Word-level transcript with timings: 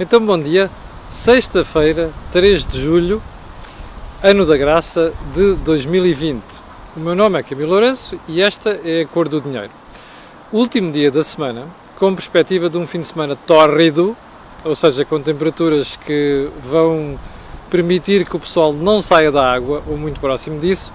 Então, 0.00 0.24
bom 0.24 0.38
dia. 0.38 0.70
Sexta-feira, 1.10 2.12
3 2.30 2.64
de 2.64 2.80
julho, 2.80 3.20
ano 4.22 4.46
da 4.46 4.56
graça 4.56 5.12
de 5.34 5.54
2020. 5.54 6.40
O 6.96 7.00
meu 7.00 7.16
nome 7.16 7.36
é 7.36 7.42
Camilo 7.42 7.70
Lourenço 7.70 8.16
e 8.28 8.40
esta 8.40 8.78
é 8.84 9.00
a 9.00 9.06
cor 9.08 9.28
do 9.28 9.40
dinheiro. 9.40 9.70
Último 10.52 10.92
dia 10.92 11.10
da 11.10 11.24
semana, 11.24 11.66
com 11.98 12.14
perspectiva 12.14 12.70
de 12.70 12.78
um 12.78 12.86
fim 12.86 13.00
de 13.00 13.08
semana 13.08 13.34
tórrido, 13.34 14.16
ou 14.64 14.76
seja, 14.76 15.04
com 15.04 15.20
temperaturas 15.20 15.96
que 15.96 16.48
vão 16.62 17.18
permitir 17.68 18.24
que 18.24 18.36
o 18.36 18.38
pessoal 18.38 18.72
não 18.72 19.00
saia 19.00 19.32
da 19.32 19.52
água, 19.52 19.82
ou 19.88 19.96
muito 19.96 20.20
próximo 20.20 20.60
disso. 20.60 20.92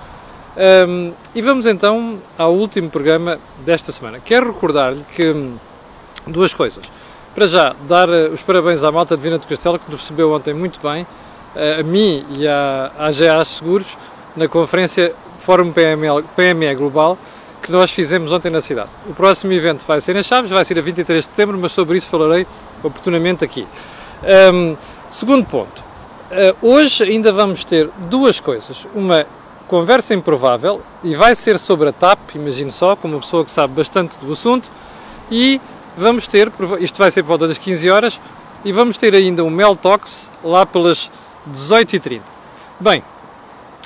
Um, 0.88 1.12
e 1.36 1.42
vamos 1.42 1.66
então 1.66 2.20
ao 2.38 2.54
último 2.54 2.90
programa 2.90 3.38
desta 3.66 3.92
semana. 3.92 4.22
Quero 4.24 4.54
recordar-lhe 4.54 5.04
que 5.14 5.30
hum, 5.30 5.58
duas 6.26 6.54
coisas. 6.54 6.86
Para 7.34 7.48
já, 7.48 7.76
dar 7.90 8.08
eh, 8.10 8.28
os 8.28 8.44
parabéns 8.44 8.84
à 8.84 8.92
malta 8.92 9.18
de 9.18 9.24
Vina 9.24 9.40
do 9.40 9.48
Castelo, 9.48 9.80
que 9.80 9.90
nos 9.90 10.02
recebeu 10.02 10.32
ontem 10.32 10.54
muito 10.54 10.80
bem, 10.80 11.04
eh, 11.56 11.80
a 11.80 11.84
mim 11.84 12.24
e 12.38 12.48
à 12.48 12.92
AGA 13.00 13.44
Seguros, 13.44 13.98
na 14.36 14.48
conferência 14.48 15.16
Fórum 15.40 15.72
PME, 15.72 16.24
PME 16.36 16.76
Global, 16.76 17.18
que 17.60 17.72
nós 17.72 17.90
fizemos 17.90 18.32
ontem 18.32 18.52
na 18.52 18.62
cidade. 18.62 18.90
O 19.10 19.16
próximo 19.16 19.52
evento 19.52 19.84
vai 19.84 20.00
ser 20.00 20.16
em 20.16 20.22
Chaves, 20.22 20.52
vai 20.52 20.64
ser 20.64 20.78
a 20.78 20.82
23 20.84 21.26
de 21.26 21.32
setembro, 21.32 21.58
mas 21.58 21.72
sobre 21.72 21.98
isso 21.98 22.06
falarei 22.06 22.46
oportunamente 22.84 23.44
aqui. 23.44 23.68
Um, 24.54 24.78
segundo 25.10 25.44
ponto, 25.46 25.82
uh, 25.82 26.56
hoje 26.68 27.04
ainda 27.04 27.32
vamos 27.32 27.66
ter 27.66 27.90
duas 28.12 28.40
coisas. 28.40 28.88
Uma 28.94 29.26
conversa 29.68 30.14
improvável, 30.14 30.84
e 31.04 31.16
vai 31.16 31.36
ser 31.36 31.58
sobre 31.58 31.90
a 31.90 31.92
TAP, 31.92 32.36
imagino 32.36 32.70
só, 32.70 32.96
com 32.96 33.08
uma 33.08 33.20
pessoa 33.20 33.44
que 33.44 33.50
sabe 33.50 33.74
bastante 33.74 34.16
do 34.22 34.32
assunto, 34.34 34.70
e 35.32 35.60
vamos 35.98 36.28
ter, 36.28 36.52
isto 36.80 36.98
vai 36.98 37.12
ser 37.12 37.24
por 37.24 37.30
volta 37.30 37.48
das 37.48 37.58
15 37.58 37.90
horas, 37.90 38.22
e 38.66 38.72
vamos 38.72 38.98
ter 38.98 39.14
ainda 39.14 39.44
um 39.44 39.50
Mel 39.50 39.76
Talks 39.76 40.30
lá 40.44 40.66
pelas 40.66 41.12
18h30. 41.52 42.22
Bem, 42.80 43.04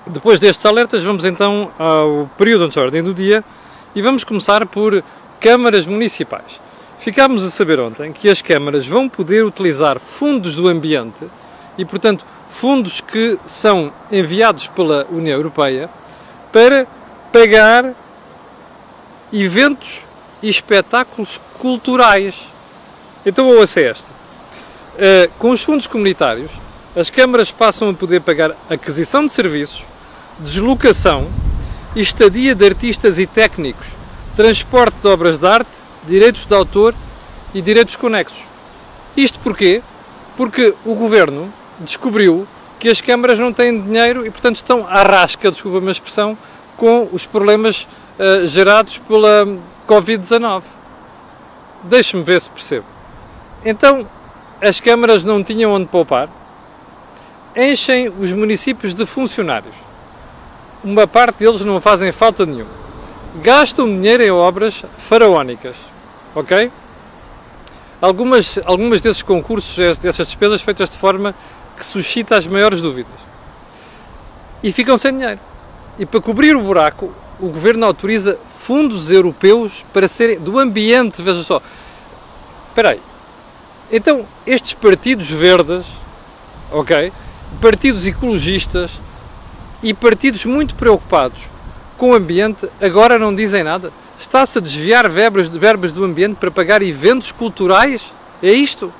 depois 0.06 0.40
destes 0.40 0.66
alertas, 0.66 1.04
vamos 1.04 1.26
então 1.26 1.72
ao 1.78 2.30
período 2.38 2.70
de 2.70 2.80
ordem 2.80 3.04
do 3.04 3.14
dia 3.14 3.44
e 3.96 4.02
vamos 4.02 4.24
começar 4.24 4.66
por 4.66 5.04
câmaras 5.40 5.86
municipais. 5.86 6.62
Ficámos 7.00 7.46
a 7.46 7.50
saber 7.50 7.80
ontem 7.80 8.12
que 8.12 8.30
as 8.30 8.42
câmaras 8.42 8.88
vão 8.88 9.10
poder 9.10 9.44
utilizar 9.44 10.00
fundos 10.00 10.56
do 10.56 10.68
ambiente 10.68 11.26
e, 11.78 11.86
portanto, 11.86 12.26
fundos 12.48 13.02
que 13.02 13.38
são 13.46 13.92
enviados 14.12 14.68
pela 14.68 15.06
União 15.12 15.36
Europeia 15.36 15.90
para 16.52 16.88
pagar 17.32 17.94
eventos 19.32 20.02
e 20.42 20.50
espetáculos 20.50 21.40
culturais. 21.60 22.52
Então 23.26 23.48
ouça 23.48 23.82
esta. 23.82 24.10
Uh, 24.10 25.32
com 25.38 25.52
os 25.52 25.64
fundos 25.64 25.88
comunitários, 25.88 26.52
as 26.96 27.10
câmaras 27.10 27.52
passam 27.52 27.90
a 27.90 27.94
poder 27.94 28.22
pagar 28.22 28.52
aquisição 28.70 29.26
de 29.26 29.32
serviços, 29.32 29.84
deslocação, 30.40 31.28
estadia 31.96 32.56
de 32.56 32.66
artistas 32.66 33.20
e 33.20 33.28
técnicos, 33.28 33.88
transporte 34.36 34.98
de 35.02 35.08
obras 35.08 35.38
de 35.38 35.46
arte, 35.46 35.70
direitos 36.08 36.46
de 36.46 36.54
autor 36.54 36.96
e 37.54 37.62
direitos 37.62 37.96
conexos. 37.96 38.44
Isto 39.16 39.40
porquê? 39.40 39.82
Porque 40.36 40.74
o 40.86 40.96
governo 40.96 41.52
descobriu 41.80 42.48
que 42.80 42.90
as 42.90 43.02
câmaras 43.02 43.40
não 43.40 43.52
têm 43.52 43.82
dinheiro 43.82 44.26
e, 44.26 44.30
portanto, 44.30 44.58
estão 44.58 44.86
à 44.88 45.02
rasca, 45.02 45.52
desculpa 45.52 45.86
a 45.88 45.92
expressão, 45.92 46.38
com 46.76 47.10
os 47.12 47.26
problemas 47.26 47.88
uh, 48.20 48.46
gerados 48.46 49.00
pela 49.00 49.48
Covid-19. 49.88 50.64
Deixe-me 51.84 52.24
ver 52.24 52.42
se 52.42 52.50
percebo. 52.50 52.86
Então, 53.64 54.08
as 54.62 54.80
câmaras 54.80 55.24
não 55.24 55.44
tinham 55.44 55.72
onde 55.72 55.86
poupar, 55.86 56.30
enchem 57.56 58.10
os 58.10 58.32
municípios 58.32 58.94
de 58.94 59.06
funcionários. 59.06 59.76
Uma 60.84 61.08
parte 61.08 61.40
deles 61.40 61.62
não 61.62 61.82
fazem 61.82 62.12
falta 62.12 62.46
nenhuma. 62.46 62.70
Gastam 63.42 63.88
dinheiro 63.88 64.24
em 64.24 64.32
obras 64.32 64.84
faraónicas, 64.98 65.76
ok? 66.36 66.72
Algumas, 68.02 68.60
algumas 68.66 69.02
desses 69.02 69.24
concursos, 69.24 69.98
dessas 69.98 70.28
despesas 70.28 70.62
feitas 70.62 70.90
de 70.90 70.98
forma 70.98 71.34
que 71.76 71.84
suscita 71.84 72.36
as 72.36 72.46
maiores 72.46 72.82
dúvidas. 72.82 73.20
E 74.62 74.72
ficam 74.72 74.98
sem 74.98 75.18
dinheiro. 75.18 75.40
E 75.98 76.06
para 76.06 76.22
cobrir 76.22 76.56
o 76.56 76.62
buraco, 76.62 77.12
o 77.40 77.48
governo 77.50 77.86
autoriza 77.86 78.38
fundos 78.68 79.10
europeus 79.10 79.86
para 79.94 80.10
serem 80.10 80.38
do 80.38 80.60
ambiente, 80.60 81.22
veja 81.22 81.42
só. 81.42 81.62
Espera 82.68 82.90
aí. 82.90 83.02
Então, 83.90 84.26
estes 84.46 84.74
partidos 84.74 85.30
verdes, 85.30 85.86
ok? 86.70 87.14
Partidos 87.62 88.06
ecologistas 88.06 89.00
e 89.82 89.94
partidos 89.94 90.44
muito 90.44 90.76
preocupados 90.76 91.44
com 91.98 92.12
o 92.12 92.14
ambiente 92.14 92.70
agora 92.82 93.18
não 93.18 93.34
dizem 93.34 93.64
nada. 93.64 93.90
Está-se 94.20 94.58
a 94.58 94.62
desviar 94.62 95.10
verbas, 95.10 95.48
verbas 95.48 95.94
do 95.94 96.04
ambiente 96.04 96.36
para 96.36 96.52
pagar 96.52 96.82
eventos 96.82 97.32
culturais? 97.32 98.14
É 98.44 98.52
isto? 98.52 98.94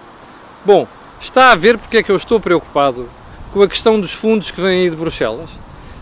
Bom, 0.64 0.88
está 1.20 1.52
a 1.52 1.56
ver 1.56 1.78
porque 1.78 1.98
é 1.98 2.04
que 2.04 2.12
eu 2.12 2.16
estou 2.16 2.40
preocupado 2.40 3.10
com 3.52 3.62
a 3.62 3.68
questão 3.68 4.00
dos 4.00 4.14
fundos 4.14 4.50
que 4.50 4.62
vêm 4.62 4.84
aí 4.84 4.90
de 4.90 4.96
Bruxelas? 4.96 5.50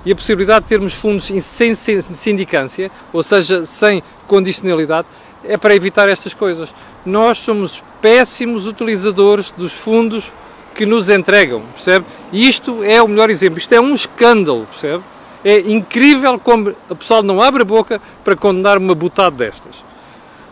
E 0.06 0.12
a 0.12 0.16
possibilidade 0.16 0.66
de 0.66 0.70
termos 0.70 0.94
fundos 0.94 1.26
sem 1.44 1.74
sindicância, 1.74 2.92
ou 3.12 3.24
seja, 3.24 3.66
sem 3.66 4.04
condicionalidade, 4.28 5.08
é 5.44 5.58
para 5.58 5.76
evitar 5.76 6.08
estas 6.08 6.34
coisas. 6.34 6.74
Nós 7.06 7.40
somos 7.40 7.84
péssimos 8.02 8.68
utilizadores 8.68 9.52
dos 9.52 9.74
fundos 9.74 10.34
que 10.76 10.86
nos 10.86 11.10
entregam, 11.10 11.64
percebe? 11.74 12.06
E 12.32 12.48
isto 12.48 12.84
é 12.84 13.02
o 13.02 13.08
melhor 13.08 13.30
exemplo. 13.30 13.58
Isto 13.58 13.74
é 13.74 13.82
um 13.82 13.96
escândalo, 13.96 14.68
percebe? 14.68 15.04
É 15.44 15.60
incrível 15.60 16.40
como 16.40 16.76
a 16.90 16.96
pessoa 16.96 17.22
não 17.22 17.42
abre 17.42 17.62
a 17.62 17.66
boca 17.66 18.02
para 18.24 18.36
condenar 18.36 18.78
uma 18.78 18.94
butada 18.94 19.36
destas. 19.36 19.84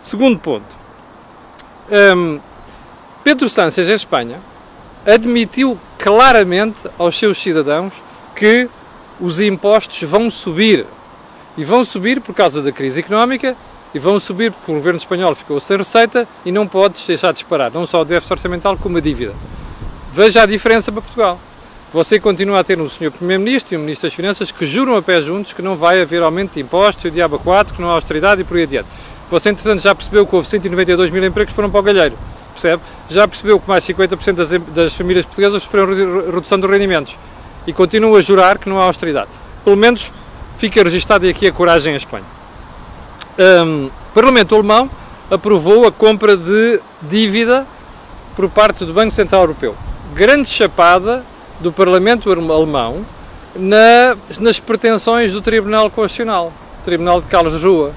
Segundo 0.02 0.40
ponto. 0.40 0.66
Um, 2.16 2.40
Pedro 3.24 3.50
Sánchez, 3.50 3.90
em 3.90 3.94
Espanha, 3.94 4.40
admitiu 5.06 5.78
claramente 5.98 6.78
aos 6.98 7.18
seus 7.18 7.38
cidadãos 7.38 7.94
que 8.36 8.70
os 9.24 9.40
impostos 9.40 10.04
vão 10.04 10.30
subir. 10.30 10.86
E 11.58 11.64
vão 11.64 11.86
subir 11.86 12.20
por 12.20 12.36
causa 12.36 12.62
da 12.62 12.74
crise 12.74 13.00
económica 13.00 13.56
e 13.96 14.00
vão 14.00 14.20
subir 14.20 14.52
porque 14.52 14.70
o 14.70 14.76
governo 14.76 14.98
espanhol 14.98 15.34
ficou 15.34 15.62
sem 15.62 15.78
receita 15.78 16.28
e 16.44 16.52
não 16.52 16.68
pode 16.68 17.02
deixar 17.08 17.32
de 17.32 17.36
disparar, 17.36 17.72
não 17.72 17.88
só 17.88 18.02
o 18.02 18.06
déficit 18.06 18.34
orçamental 18.34 18.76
como 18.76 18.98
a 18.98 19.00
dívida. 19.00 19.34
Veja 20.12 20.42
a 20.42 20.46
diferença 20.46 20.92
para 20.92 21.02
Portugal. 21.02 21.40
Você 21.94 22.20
continua 22.20 22.60
a 22.60 22.64
ter 22.66 22.82
um 22.82 22.90
senhor 22.90 23.12
Primeiro-Ministro 23.12 23.76
e 23.76 23.78
um 23.78 23.82
Ministro 23.82 24.10
das 24.10 24.14
Finanças 24.14 24.52
que 24.52 24.66
juram 24.66 24.98
a 24.98 25.02
pé 25.02 25.22
juntos 25.22 25.54
que 25.54 25.62
não 25.62 25.78
vai 25.78 26.02
haver 26.02 26.22
aumento 26.22 26.56
de 26.56 26.60
impostos 26.60 27.06
o 27.06 27.12
diabo 27.12 27.40
4, 27.40 27.76
que 27.76 27.82
não 27.82 27.90
há 27.92 27.94
austeridade 27.94 28.42
e 28.42 28.44
por 28.44 28.58
aí 28.58 28.64
adiante. 28.64 28.90
Você, 29.30 29.50
entretanto, 29.50 29.82
já 29.82 29.96
percebeu 29.96 30.28
que 30.28 30.36
houve 30.36 30.50
192 30.50 31.12
mil 31.12 31.24
empregos 31.24 31.52
que 31.52 31.56
foram 31.56 31.70
para 31.70 31.80
o 31.80 31.84
galheiro. 31.84 32.18
Percebe? 32.52 32.82
Já 33.10 33.26
percebeu 33.26 33.58
que 33.58 33.70
mais 33.70 33.86
50% 33.86 34.34
das, 34.34 34.50
das 34.74 34.94
famílias 34.96 35.26
portuguesas 35.26 35.64
sofreram 35.64 35.88
redução 36.32 36.60
dos 36.60 36.70
rendimentos 36.70 37.18
e 37.66 37.74
continuo 37.74 38.16
a 38.16 38.22
jurar 38.22 38.58
que 38.58 38.70
não 38.70 38.80
há 38.80 38.84
austeridade. 38.84 39.30
Pelo 39.64 39.78
menos 39.78 40.12
fica 40.58 40.84
registada 40.84 41.28
aqui 41.28 41.48
a 41.48 41.52
coragem 41.52 41.94
em 41.94 41.98
Espanha. 41.98 42.26
Um, 43.38 43.88
o 43.88 44.14
Parlamento 44.14 44.54
Alemão 44.54 44.90
aprovou 45.30 45.88
a 45.88 45.92
compra 45.92 46.38
de 46.38 46.80
dívida 47.02 47.66
por 48.36 48.50
parte 48.50 48.86
do 48.86 48.94
Banco 48.94 49.12
Central 49.12 49.42
Europeu. 49.42 49.76
Grande 50.14 50.48
chapada 50.48 51.24
do 51.60 51.72
Parlamento 51.72 52.32
Alemão 52.32 53.06
na, 53.56 54.16
nas 54.40 54.60
pretensões 54.60 55.32
do 55.32 55.42
Tribunal 55.42 55.90
Constitucional, 55.90 56.52
Tribunal 56.84 57.22
de 57.22 57.28
Carlos 57.28 57.62
Rua. 57.62 57.92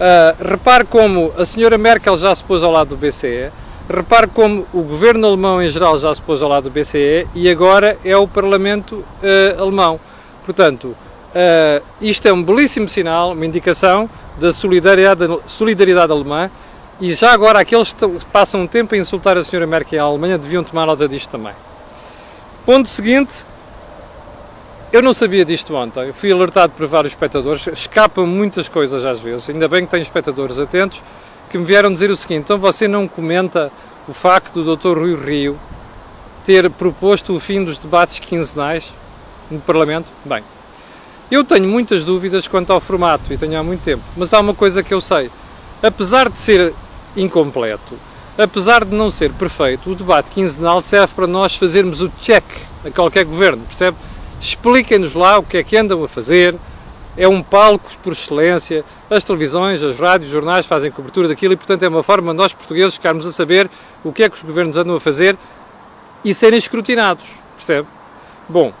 Uh, 0.00 0.48
repare 0.48 0.84
como 0.84 1.32
a 1.36 1.44
senhora 1.44 1.76
Merkel 1.76 2.16
já 2.16 2.34
se 2.34 2.42
pôs 2.42 2.62
ao 2.62 2.70
lado 2.70 2.88
do 2.90 2.96
BCE, 2.96 3.50
Repare 3.92 4.28
como 4.28 4.64
o 4.72 4.82
governo 4.82 5.26
alemão 5.26 5.60
em 5.60 5.68
geral 5.68 5.98
já 5.98 6.14
se 6.14 6.22
pôs 6.22 6.40
ao 6.40 6.48
lado 6.48 6.64
do 6.64 6.70
BCE 6.70 7.26
e 7.34 7.50
agora 7.50 7.98
é 8.04 8.16
o 8.16 8.28
Parlamento 8.28 8.92
uh, 8.94 9.60
alemão. 9.60 9.98
Portanto, 10.44 10.84
uh, 10.94 11.84
isto 12.00 12.28
é 12.28 12.32
um 12.32 12.40
belíssimo 12.40 12.88
sinal, 12.88 13.32
uma 13.32 13.44
indicação 13.44 14.08
da 14.38 14.52
solidariedade, 14.52 15.40
solidariedade 15.48 16.12
alemã 16.12 16.48
e 17.00 17.12
já 17.14 17.32
agora 17.32 17.58
aqueles 17.58 17.92
que 17.92 18.24
passam 18.26 18.60
um 18.60 18.66
tempo 18.68 18.94
a 18.94 18.98
insultar 18.98 19.36
a 19.36 19.42
senhora 19.42 19.66
Merkel 19.66 19.96
e 19.96 19.98
a 19.98 20.04
Alemanha 20.04 20.38
deviam 20.38 20.62
tomar 20.62 20.86
nota 20.86 21.08
disto 21.08 21.28
também. 21.28 21.54
Ponto 22.64 22.88
seguinte, 22.88 23.44
eu 24.92 25.02
não 25.02 25.12
sabia 25.12 25.44
disto 25.44 25.74
ontem, 25.74 26.06
eu 26.06 26.14
fui 26.14 26.30
alertado 26.30 26.74
por 26.76 26.86
vários 26.86 27.12
espectadores, 27.12 27.66
escapam 27.66 28.24
muitas 28.24 28.68
coisas 28.68 29.04
às 29.04 29.18
vezes, 29.18 29.50
ainda 29.50 29.66
bem 29.66 29.84
que 29.84 29.90
tenho 29.90 30.02
espectadores 30.02 30.60
atentos, 30.60 31.02
que 31.50 31.58
me 31.58 31.64
vieram 31.64 31.92
dizer 31.92 32.10
o 32.10 32.16
seguinte: 32.16 32.44
então 32.44 32.58
você 32.58 32.86
não 32.88 33.06
comenta 33.06 33.70
o 34.08 34.14
facto 34.14 34.62
do 34.62 34.76
Dr. 34.76 34.96
Rui 34.96 35.16
Rio 35.16 35.58
ter 36.44 36.70
proposto 36.70 37.36
o 37.36 37.40
fim 37.40 37.62
dos 37.62 37.76
debates 37.76 38.18
quinzenais 38.20 38.94
no 39.50 39.60
Parlamento? 39.60 40.06
Bem, 40.24 40.42
eu 41.30 41.44
tenho 41.44 41.68
muitas 41.68 42.04
dúvidas 42.04 42.48
quanto 42.48 42.72
ao 42.72 42.80
formato 42.80 43.32
e 43.32 43.36
tenho 43.36 43.58
há 43.58 43.62
muito 43.62 43.82
tempo, 43.82 44.02
mas 44.16 44.32
há 44.32 44.40
uma 44.40 44.54
coisa 44.54 44.82
que 44.82 44.94
eu 44.94 45.00
sei: 45.00 45.30
apesar 45.82 46.30
de 46.30 46.38
ser 46.38 46.72
incompleto, 47.16 47.98
apesar 48.38 48.84
de 48.84 48.94
não 48.94 49.10
ser 49.10 49.32
perfeito, 49.32 49.90
o 49.90 49.94
debate 49.94 50.30
quinzenal 50.30 50.80
serve 50.80 51.12
para 51.14 51.26
nós 51.26 51.56
fazermos 51.56 52.00
o 52.00 52.08
check 52.20 52.44
a 52.86 52.90
qualquer 52.90 53.24
governo, 53.24 53.62
percebe? 53.66 53.96
Expliquem-nos 54.40 55.14
lá 55.14 55.38
o 55.38 55.42
que 55.42 55.58
é 55.58 55.62
que 55.62 55.76
andam 55.76 56.02
a 56.02 56.08
fazer. 56.08 56.54
É 57.16 57.26
um 57.26 57.42
palco 57.42 57.90
por 58.02 58.12
excelência. 58.12 58.84
As 59.08 59.24
televisões, 59.24 59.82
as 59.82 59.98
rádios, 59.98 60.28
os 60.28 60.32
jornais 60.32 60.66
fazem 60.66 60.90
cobertura 60.90 61.28
daquilo 61.28 61.54
e, 61.54 61.56
portanto, 61.56 61.82
é 61.82 61.88
uma 61.88 62.02
forma 62.02 62.32
nós 62.32 62.52
portugueses 62.52 62.94
ficarmos 62.94 63.26
a 63.26 63.32
saber 63.32 63.68
o 64.04 64.12
que 64.12 64.22
é 64.22 64.28
que 64.28 64.36
os 64.36 64.42
governos 64.42 64.76
andam 64.76 64.96
a 64.96 65.00
fazer 65.00 65.36
e 66.24 66.32
serem 66.34 66.58
escrutinados, 66.58 67.32
percebe? 67.56 67.88
Bom, 68.48 68.72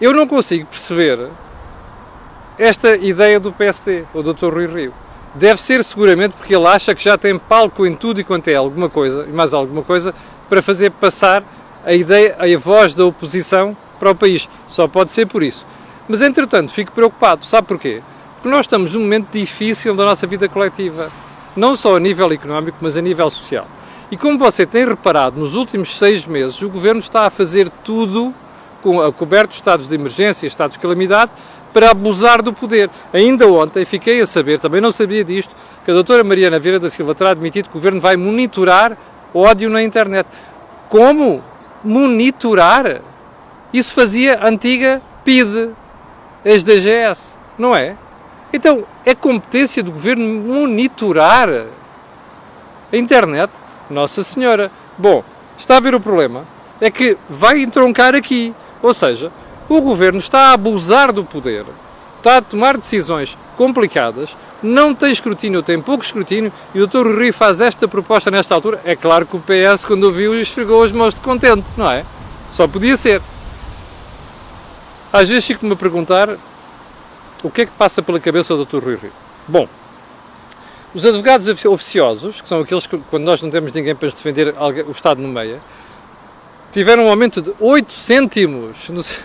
eu 0.00 0.12
não 0.12 0.26
consigo 0.26 0.66
perceber 0.66 1.28
esta 2.58 2.96
ideia 2.96 3.40
do 3.40 3.52
PSD, 3.52 4.04
o 4.12 4.22
Dr. 4.22 4.52
Rui 4.52 4.66
Rio. 4.66 4.94
Deve 5.34 5.60
ser 5.60 5.84
seguramente 5.84 6.34
porque 6.36 6.54
ele 6.54 6.66
acha 6.66 6.94
que 6.94 7.04
já 7.04 7.16
tem 7.16 7.38
palco 7.38 7.86
em 7.86 7.94
tudo 7.94 8.20
e 8.20 8.24
quanto 8.24 8.48
é 8.48 8.54
alguma 8.54 8.90
coisa, 8.90 9.24
e 9.28 9.32
mais 9.32 9.54
alguma 9.54 9.82
coisa, 9.82 10.14
para 10.48 10.60
fazer 10.60 10.90
passar 10.90 11.42
a 11.84 11.94
ideia, 11.94 12.36
a 12.38 12.58
voz 12.58 12.94
da 12.94 13.04
oposição 13.04 13.76
para 13.98 14.10
o 14.10 14.14
país. 14.14 14.48
Só 14.66 14.88
pode 14.88 15.12
ser 15.12 15.26
por 15.26 15.42
isso. 15.42 15.64
Mas, 16.10 16.22
entretanto, 16.22 16.72
fico 16.72 16.90
preocupado. 16.90 17.46
Sabe 17.46 17.68
porquê? 17.68 18.02
Porque 18.34 18.48
nós 18.48 18.66
estamos 18.66 18.94
num 18.94 19.02
momento 19.02 19.28
difícil 19.30 19.94
da 19.94 20.04
nossa 20.04 20.26
vida 20.26 20.48
coletiva. 20.48 21.08
Não 21.54 21.76
só 21.76 21.96
a 21.96 22.00
nível 22.00 22.32
económico, 22.32 22.78
mas 22.80 22.96
a 22.96 23.00
nível 23.00 23.30
social. 23.30 23.64
E 24.10 24.16
como 24.16 24.36
você 24.36 24.66
tem 24.66 24.84
reparado, 24.84 25.38
nos 25.38 25.54
últimos 25.54 25.96
seis 25.96 26.26
meses, 26.26 26.60
o 26.62 26.68
Governo 26.68 26.98
está 26.98 27.26
a 27.26 27.30
fazer 27.30 27.70
tudo, 27.84 28.34
com 28.82 29.00
a 29.00 29.12
coberto 29.12 29.54
estados 29.54 29.86
de 29.86 29.94
emergência 29.94 30.46
e 30.46 30.48
estados 30.48 30.76
de 30.76 30.82
calamidade, 30.82 31.30
para 31.72 31.92
abusar 31.92 32.42
do 32.42 32.52
poder. 32.52 32.90
Ainda 33.12 33.46
ontem 33.46 33.84
fiquei 33.84 34.20
a 34.20 34.26
saber, 34.26 34.58
também 34.58 34.80
não 34.80 34.90
sabia 34.90 35.22
disto, 35.22 35.54
que 35.84 35.92
a 35.92 35.94
doutora 35.94 36.24
Mariana 36.24 36.58
Vieira 36.58 36.80
da 36.80 36.90
Silva 36.90 37.14
terá 37.14 37.30
admitido 37.30 37.68
que 37.68 37.76
o 37.76 37.78
Governo 37.78 38.00
vai 38.00 38.16
monitorar 38.16 38.98
ódio 39.32 39.70
na 39.70 39.80
internet. 39.80 40.26
Como? 40.88 41.40
Monitorar? 41.84 43.00
Isso 43.72 43.94
fazia 43.94 44.40
a 44.40 44.48
antiga 44.48 45.00
PID, 46.42 46.52
ex-DGS, 46.52 47.34
não 47.58 47.74
é? 47.74 47.96
Então, 48.52 48.84
é 49.04 49.14
competência 49.14 49.82
do 49.82 49.92
Governo 49.92 50.24
monitorar 50.24 51.48
a 52.92 52.96
internet? 52.96 53.50
Nossa 53.88 54.24
Senhora. 54.24 54.70
Bom, 54.98 55.22
está 55.58 55.76
a 55.76 55.80
ver 55.80 55.94
o 55.94 56.00
problema? 56.00 56.44
É 56.80 56.90
que 56.90 57.16
vai 57.28 57.60
entroncar 57.60 58.14
aqui. 58.14 58.54
Ou 58.82 58.92
seja, 58.94 59.30
o 59.68 59.80
Governo 59.80 60.18
está 60.18 60.48
a 60.48 60.52
abusar 60.52 61.12
do 61.12 61.22
poder, 61.22 61.64
está 62.16 62.38
a 62.38 62.42
tomar 62.42 62.76
decisões 62.76 63.36
complicadas, 63.56 64.36
não 64.62 64.94
tem 64.94 65.12
escrutínio, 65.12 65.62
tem 65.62 65.80
pouco 65.80 66.02
escrutínio, 66.02 66.52
e 66.74 66.80
o 66.80 66.86
Dr. 66.86 67.06
Rui 67.06 67.30
faz 67.30 67.60
esta 67.60 67.86
proposta 67.86 68.30
nesta 68.30 68.54
altura. 68.54 68.80
É 68.84 68.96
claro 68.96 69.26
que 69.26 69.36
o 69.36 69.40
PS, 69.40 69.84
quando 69.84 70.04
ouviu, 70.04 70.38
esfregou 70.40 70.82
as 70.82 70.92
mãos 70.92 71.14
de 71.14 71.20
contente, 71.20 71.66
não 71.76 71.90
é? 71.90 72.04
Só 72.50 72.66
podia 72.66 72.96
ser. 72.96 73.22
Às 75.12 75.28
vezes 75.28 75.46
fico-me 75.46 75.72
a 75.72 75.76
perguntar 75.76 76.36
o 77.42 77.50
que 77.50 77.62
é 77.62 77.66
que 77.66 77.72
passa 77.72 78.02
pela 78.02 78.20
cabeça 78.20 78.54
do 78.56 78.64
Dr. 78.64 78.84
Rui 78.84 78.96
Rio. 78.96 79.12
Bom, 79.48 79.68
os 80.94 81.04
advogados 81.04 81.46
oficiosos, 81.48 82.40
que 82.40 82.48
são 82.48 82.60
aqueles 82.60 82.86
que, 82.86 82.98
quando 83.10 83.24
nós 83.24 83.40
não 83.42 83.50
temos 83.50 83.72
ninguém 83.72 83.94
para 83.94 84.06
nos 84.06 84.14
defender 84.14 84.54
o 84.86 84.90
Estado 84.90 85.20
no 85.20 85.28
meio, 85.28 85.60
tiveram 86.72 87.06
um 87.06 87.08
aumento 87.08 87.40
de 87.40 87.52
8 87.58 87.92
cêntimos 87.92 88.88
no 88.88 89.02
seu, 89.02 89.24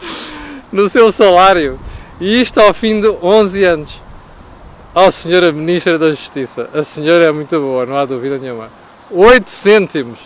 no 0.72 0.88
seu 0.88 1.12
salário. 1.12 1.78
E 2.20 2.40
isto 2.40 2.60
ao 2.60 2.74
fim 2.74 3.00
de 3.00 3.08
11 3.08 3.64
anos. 3.64 4.02
Ó 4.94 5.06
oh, 5.06 5.10
Senhora 5.12 5.52
Ministra 5.52 5.98
da 5.98 6.10
Justiça, 6.10 6.68
a 6.74 6.82
senhora 6.82 7.24
é 7.24 7.30
muito 7.30 7.58
boa, 7.60 7.86
não 7.86 7.96
há 7.96 8.04
dúvida 8.04 8.38
nenhuma. 8.38 8.68
8 9.08 9.48
cêntimos 9.48 10.18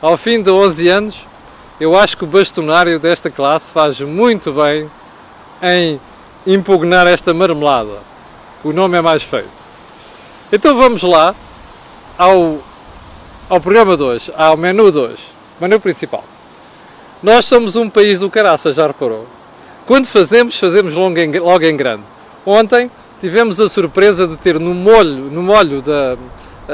ao 0.00 0.16
fim 0.16 0.40
de 0.40 0.48
11 0.48 0.88
anos 0.88 1.26
eu 1.80 1.96
acho 1.96 2.16
que 2.16 2.24
o 2.24 2.26
bastonário 2.26 2.98
desta 2.98 3.30
classe 3.30 3.72
faz 3.72 4.00
muito 4.00 4.52
bem 4.52 4.90
em 5.62 6.00
impugnar 6.46 7.06
esta 7.06 7.32
marmelada. 7.32 7.98
O 8.62 8.72
nome 8.72 8.98
é 8.98 9.00
mais 9.00 9.22
feio. 9.22 9.48
Então 10.52 10.76
vamos 10.76 11.02
lá 11.02 11.34
ao, 12.18 12.58
ao 13.48 13.60
programa 13.60 13.96
de 13.96 14.02
hoje, 14.02 14.32
ao 14.36 14.56
menu 14.56 14.92
de 14.92 14.98
hoje, 14.98 15.22
menu 15.60 15.80
principal. 15.80 16.24
Nós 17.22 17.44
somos 17.46 17.76
um 17.76 17.88
país 17.88 18.18
do 18.18 18.28
caraça, 18.28 18.72
já 18.72 18.86
reparou? 18.86 19.26
Quando 19.86 20.06
fazemos, 20.06 20.58
fazemos 20.58 20.94
logo 20.94 21.18
em, 21.18 21.38
logo 21.38 21.64
em 21.64 21.76
grande. 21.76 22.02
Ontem 22.44 22.90
tivemos 23.20 23.60
a 23.60 23.68
surpresa 23.68 24.26
de 24.26 24.36
ter 24.36 24.58
no 24.58 24.74
molho, 24.74 25.30
no 25.30 25.42
molho 25.42 25.80
da, 25.82 26.16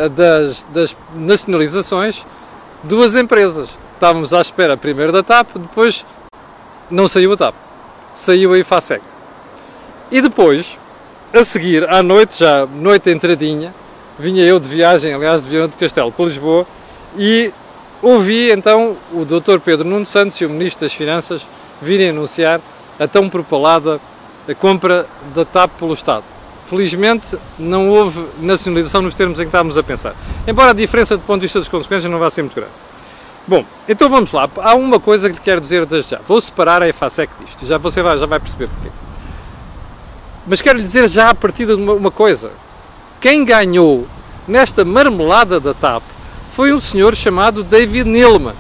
das, 0.09 0.67
das 0.73 0.97
nacionalizações 1.15 2.25
duas 2.85 3.17
empresas 3.17 3.69
estávamos 3.99 4.33
à 4.33 4.41
espera 4.41 4.77
primeiro 4.77 5.13
da 5.13 5.23
TAP, 5.23 5.49
depois 5.57 6.07
não 6.89 7.09
saiu 7.09 7.33
a 7.33 7.37
TAP, 7.37 7.55
saiu 8.15 8.53
a 8.53 8.59
IFASEC. 8.59 9.03
E 10.11 10.23
depois, 10.23 10.79
a 11.35 11.45
seguir, 11.45 11.89
à 11.91 12.03
noite, 12.03 12.39
já 12.39 12.65
noite 12.65 13.11
entradinha, 13.11 13.75
vinha 14.19 14.45
eu 14.45 14.59
de 14.61 14.69
viagem, 14.69 15.13
aliás, 15.13 15.43
de 15.43 15.49
Viana 15.49 15.69
de 15.69 15.77
Castelo 15.77 16.13
para 16.13 16.25
Lisboa, 16.25 16.67
e 17.17 17.53
ouvi 18.01 18.51
então 18.53 18.97
o 19.13 19.25
Dr. 19.25 19.59
Pedro 19.63 19.87
Nuno 19.87 20.07
Santos 20.07 20.41
e 20.41 20.47
o 20.47 20.51
Ministro 20.51 20.83
das 20.83 20.95
Finanças 20.95 21.47
virem 21.83 22.11
anunciar 22.11 22.61
a 22.99 23.07
tão 23.07 23.29
propalada 23.29 24.01
compra 24.61 25.07
da 25.35 25.45
TAP 25.45 25.73
pelo 25.79 25.93
Estado. 25.93 26.25
Felizmente 26.71 27.37
não 27.59 27.89
houve 27.89 28.25
nacionalização 28.41 29.03
nos 29.03 29.15
termos 29.15 29.39
em 29.39 29.43
que 29.43 29.49
estávamos 29.49 29.77
a 29.77 29.83
pensar. 29.83 30.15
Embora 30.47 30.71
a 30.71 30.75
diferença 30.75 31.17
do 31.17 31.23
ponto 31.25 31.41
de 31.41 31.47
vista 31.47 31.59
das 31.59 31.69
consequências 31.69 32.11
não 32.11 32.19
vá 32.19 32.31
ser 32.31 32.43
muito 32.43 32.55
grande. 32.55 32.88
Bom, 33.49 33.65
então 33.89 34.11
vamos 34.11 34.31
lá. 34.31 34.47
Há 34.59 34.75
uma 34.75 35.01
coisa 35.01 35.31
que 35.31 35.37
lhe 35.37 35.41
quero 35.43 35.59
dizer 35.59 35.87
desde 35.87 36.11
já. 36.11 36.21
Vou 36.29 36.39
separar 36.39 36.83
a 36.83 36.89
EFASEC 36.89 37.33
disto. 37.43 37.65
Já 37.65 37.79
você 37.79 38.03
vai, 38.03 38.19
já 38.19 38.27
vai 38.27 38.39
perceber 38.39 38.69
porquê. 38.69 38.91
Mas 40.47 40.61
quero 40.61 40.77
lhe 40.77 40.85
dizer 40.85 41.09
já 41.09 41.31
a 41.31 41.35
partir 41.35 41.65
de 41.65 41.73
uma, 41.73 41.95
uma 41.95 42.11
coisa. 42.11 42.51
Quem 43.23 43.47
ganhou 43.47 44.07
nesta 44.47 44.85
marmelada 44.85 45.59
da 45.59 45.73
TAP 45.73 46.03
foi 46.53 46.75
um 46.75 46.79
senhor 46.79 47.17
chamado 47.17 47.65
David 47.65 48.07
Neilman. 48.07 48.55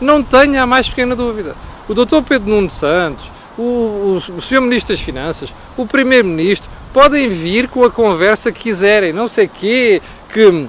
Não 0.00 0.22
tenha 0.22 0.62
a 0.62 0.66
mais 0.66 0.88
pequena 0.88 1.16
dúvida. 1.16 1.56
O 1.88 1.94
Dr. 1.94 2.22
Pedro 2.24 2.48
Nuno 2.48 2.70
Santos, 2.70 3.28
o, 3.58 3.62
o, 3.62 4.22
o. 4.28 4.62
Ministro 4.62 4.94
das 4.94 5.00
Finanças, 5.00 5.52
o 5.76 5.84
Primeiro-Ministro, 5.84 6.70
podem 6.92 7.28
vir 7.28 7.68
com 7.68 7.84
a 7.84 7.90
conversa 7.90 8.52
que 8.52 8.60
quiserem. 8.60 9.12
Não 9.12 9.26
sei 9.26 9.48
quê, 9.48 10.00
que 10.32 10.68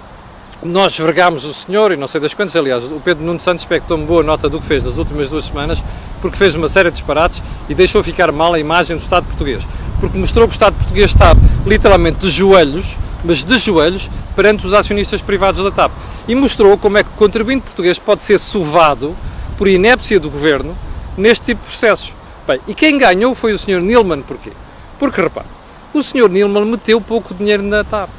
nós 0.61 0.97
vergámos 0.97 1.45
o 1.45 1.53
senhor 1.53 1.91
e 1.91 1.97
não 1.97 2.07
sei 2.07 2.21
das 2.21 2.33
quantas, 2.33 2.55
aliás, 2.55 2.83
o 2.83 3.01
Pedro 3.03 3.23
Nuno 3.23 3.39
Santos 3.39 3.63
expectou-me 3.63 4.06
boa 4.06 4.23
nota 4.23 4.49
do 4.49 4.59
que 4.59 4.66
fez 4.66 4.83
nas 4.83 4.97
últimas 4.97 5.30
duas 5.30 5.45
semanas, 5.45 5.83
porque 6.21 6.37
fez 6.37 6.56
uma 6.56 6.68
série 6.68 6.89
de 6.89 6.97
disparates 6.97 7.42
e 7.68 7.75
deixou 7.75 8.04
ficar 8.04 8.31
mal 8.31 8.54
a 8.54 8.59
imagem 8.59 8.95
do 8.95 9.01
Estado 9.01 9.25
português. 9.25 9.66
Porque 9.99 10.18
mostrou 10.18 10.47
que 10.47 10.54
o 10.54 10.56
Estado 10.56 10.75
português 10.75 11.11
está 11.11 11.35
literalmente 11.66 12.19
de 12.19 12.30
joelhos, 12.30 12.97
mas 13.23 13.44
de 13.44 13.57
joelhos, 13.57 14.09
perante 14.35 14.66
os 14.68 14.73
acionistas 14.73 15.21
privados 15.21 15.63
da 15.63 15.71
TAP. 15.71 15.92
E 16.28 16.35
mostrou 16.35 16.78
como 16.78 16.97
é 16.97 17.04
que 17.04 17.09
o 17.09 17.13
contribuinte 17.13 17.63
português 17.63 17.97
pode 17.97 18.23
ser 18.23 18.37
sovado 18.37 19.16
por 19.57 19.68
inépcia 19.68 20.19
do 20.19 20.30
governo 20.30 20.75
neste 21.18 21.47
tipo 21.47 21.61
de 21.61 21.68
processos. 21.68 22.13
Bem, 22.47 22.59
e 22.68 22.73
quem 22.73 22.97
ganhou 22.97 23.33
foi 23.33 23.54
o 23.54 23.57
Sr. 23.57 23.80
Nilman, 23.80 24.21
porquê? 24.21 24.51
Porque, 24.99 25.21
repare, 25.21 25.47
o 25.94 26.04
Sr. 26.04 26.30
Nilman 26.30 26.66
meteu 26.66 26.99
pouco 26.99 27.33
dinheiro 27.33 27.63
na 27.63 27.83
TAP 27.83 28.09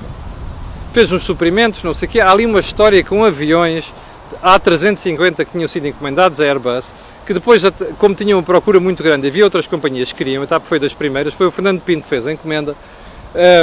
fez 0.95 1.11
uns 1.11 1.25
suprimentos, 1.25 1.83
não 1.83 1.93
sei 1.93 2.07
o 2.07 2.11
quê. 2.13 2.21
Há 2.21 2.31
ali 2.31 2.47
uma 2.47 2.61
história 2.61 3.03
com 3.03 3.25
aviões 3.25 3.93
A350 4.41 5.45
que 5.45 5.51
tinham 5.51 5.67
sido 5.67 5.89
encomendados 5.89 6.41
a 6.41 6.45
Airbus, 6.45 6.95
que 7.27 7.35
depois, 7.35 7.65
como 7.99 8.15
tinham 8.15 8.39
uma 8.39 8.45
procura 8.45 8.79
muito 8.79 9.03
grande, 9.03 9.27
havia 9.27 9.43
outras 9.43 9.67
companhias 9.67 10.13
que 10.13 10.19
queriam, 10.19 10.45
a 10.45 10.47
TAP 10.47 10.65
foi 10.67 10.79
das 10.79 10.95
primeiras, 10.95 11.35
foi 11.35 11.49
o 11.49 11.51
Fernando 11.51 11.81
Pinto 11.81 12.05
que 12.05 12.09
fez 12.09 12.29
a 12.29 12.33
encomenda, 12.33 12.77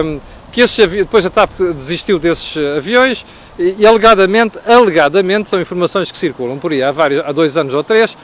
um, 0.03 0.19
que 0.51 0.59
esses 0.59 0.91
depois 0.91 1.25
a 1.25 1.29
TAP 1.29 1.51
desistiu 1.77 2.19
desses 2.19 2.57
aviões 2.75 3.25
e, 3.57 3.77
e, 3.79 3.88
alegadamente, 3.88 4.59
alegadamente, 4.67 5.50
são 5.50 5.61
informações 5.61 6.11
que 6.11 6.17
circulam 6.17 6.59
por 6.59 6.73
aí 6.73 6.83
há, 6.83 6.91
vários, 6.91 7.23
há 7.25 7.31
dois 7.31 7.55
anos 7.55 7.73
ou 7.73 7.81
três, 7.81 8.17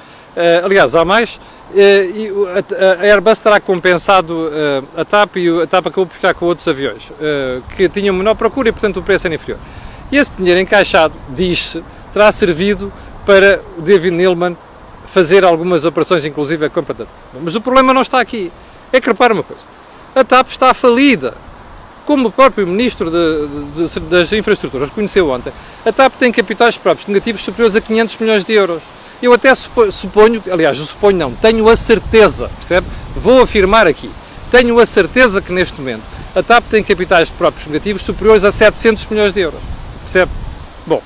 aliás, 0.63 0.93
há 0.95 1.03
mais, 1.03 1.39
eh, 1.75 2.11
e 2.15 2.31
a 2.75 3.03
Airbus 3.03 3.39
terá 3.39 3.59
compensado 3.59 4.49
eh, 4.53 4.81
a 4.95 5.03
TAP 5.03 5.35
e 5.37 5.61
a 5.61 5.67
TAP 5.67 5.87
acabou 5.87 6.05
por 6.05 6.13
ficar 6.13 6.33
com 6.33 6.45
outros 6.45 6.65
aviões 6.67 7.11
eh, 7.19 7.59
que 7.75 7.89
tinham 7.89 8.15
menor 8.15 8.35
procura 8.35 8.69
e, 8.69 8.71
portanto, 8.71 8.97
o 8.97 9.03
preço 9.03 9.27
era 9.27 9.35
inferior. 9.35 9.59
E 10.09 10.17
esse 10.17 10.31
dinheiro 10.37 10.61
encaixado, 10.61 11.13
diz-se, 11.29 11.83
terá 12.13 12.31
servido 12.31 12.91
para 13.25 13.61
o 13.77 13.81
David 13.81 14.15
Neilman 14.15 14.55
fazer 15.07 15.43
algumas 15.43 15.83
operações, 15.83 16.23
inclusive 16.23 16.65
a 16.65 16.69
compra 16.69 16.93
da 16.93 17.05
TAP. 17.05 17.41
Mas 17.43 17.55
o 17.55 17.61
problema 17.61 17.93
não 17.93 18.01
está 18.01 18.21
aqui. 18.21 18.51
É 18.93 19.01
que 19.01 19.09
repara 19.09 19.33
uma 19.33 19.43
coisa: 19.43 19.65
a 20.15 20.23
TAP 20.23 20.49
está 20.49 20.73
falida. 20.73 21.33
Como 22.05 22.29
o 22.29 22.31
próprio 22.31 22.65
Ministro 22.65 23.11
de, 23.11 23.89
de, 23.89 23.99
das 23.99 24.31
Infraestruturas 24.31 24.87
reconheceu 24.87 25.29
ontem, 25.29 25.51
a 25.85 25.91
TAP 25.91 26.13
tem 26.13 26.31
capitais 26.31 26.77
próprios 26.77 27.05
negativos 27.05 27.41
superiores 27.41 27.75
a 27.75 27.81
500 27.81 28.15
milhões 28.15 28.45
de 28.45 28.53
euros. 28.53 28.81
Eu 29.21 29.33
até 29.33 29.53
suponho, 29.55 30.43
aliás, 30.51 30.77
eu 30.77 30.85
suponho 30.85 31.17
não, 31.17 31.33
tenho 31.33 31.67
a 31.67 31.75
certeza, 31.75 32.49
percebe? 32.59 32.85
Vou 33.15 33.41
afirmar 33.41 33.87
aqui, 33.87 34.11
tenho 34.51 34.79
a 34.79 34.85
certeza 34.85 35.41
que 35.41 35.51
neste 35.51 35.79
momento 35.79 36.03
a 36.35 36.43
TAP 36.43 36.65
tem 36.69 36.83
capitais 36.83 37.29
próprios 37.29 37.65
negativos 37.65 38.03
superiores 38.03 38.43
a 38.43 38.51
700 38.51 39.05
milhões 39.07 39.33
de 39.33 39.39
euros, 39.39 39.59
percebe? 40.03 40.31
Bom, 40.85 41.01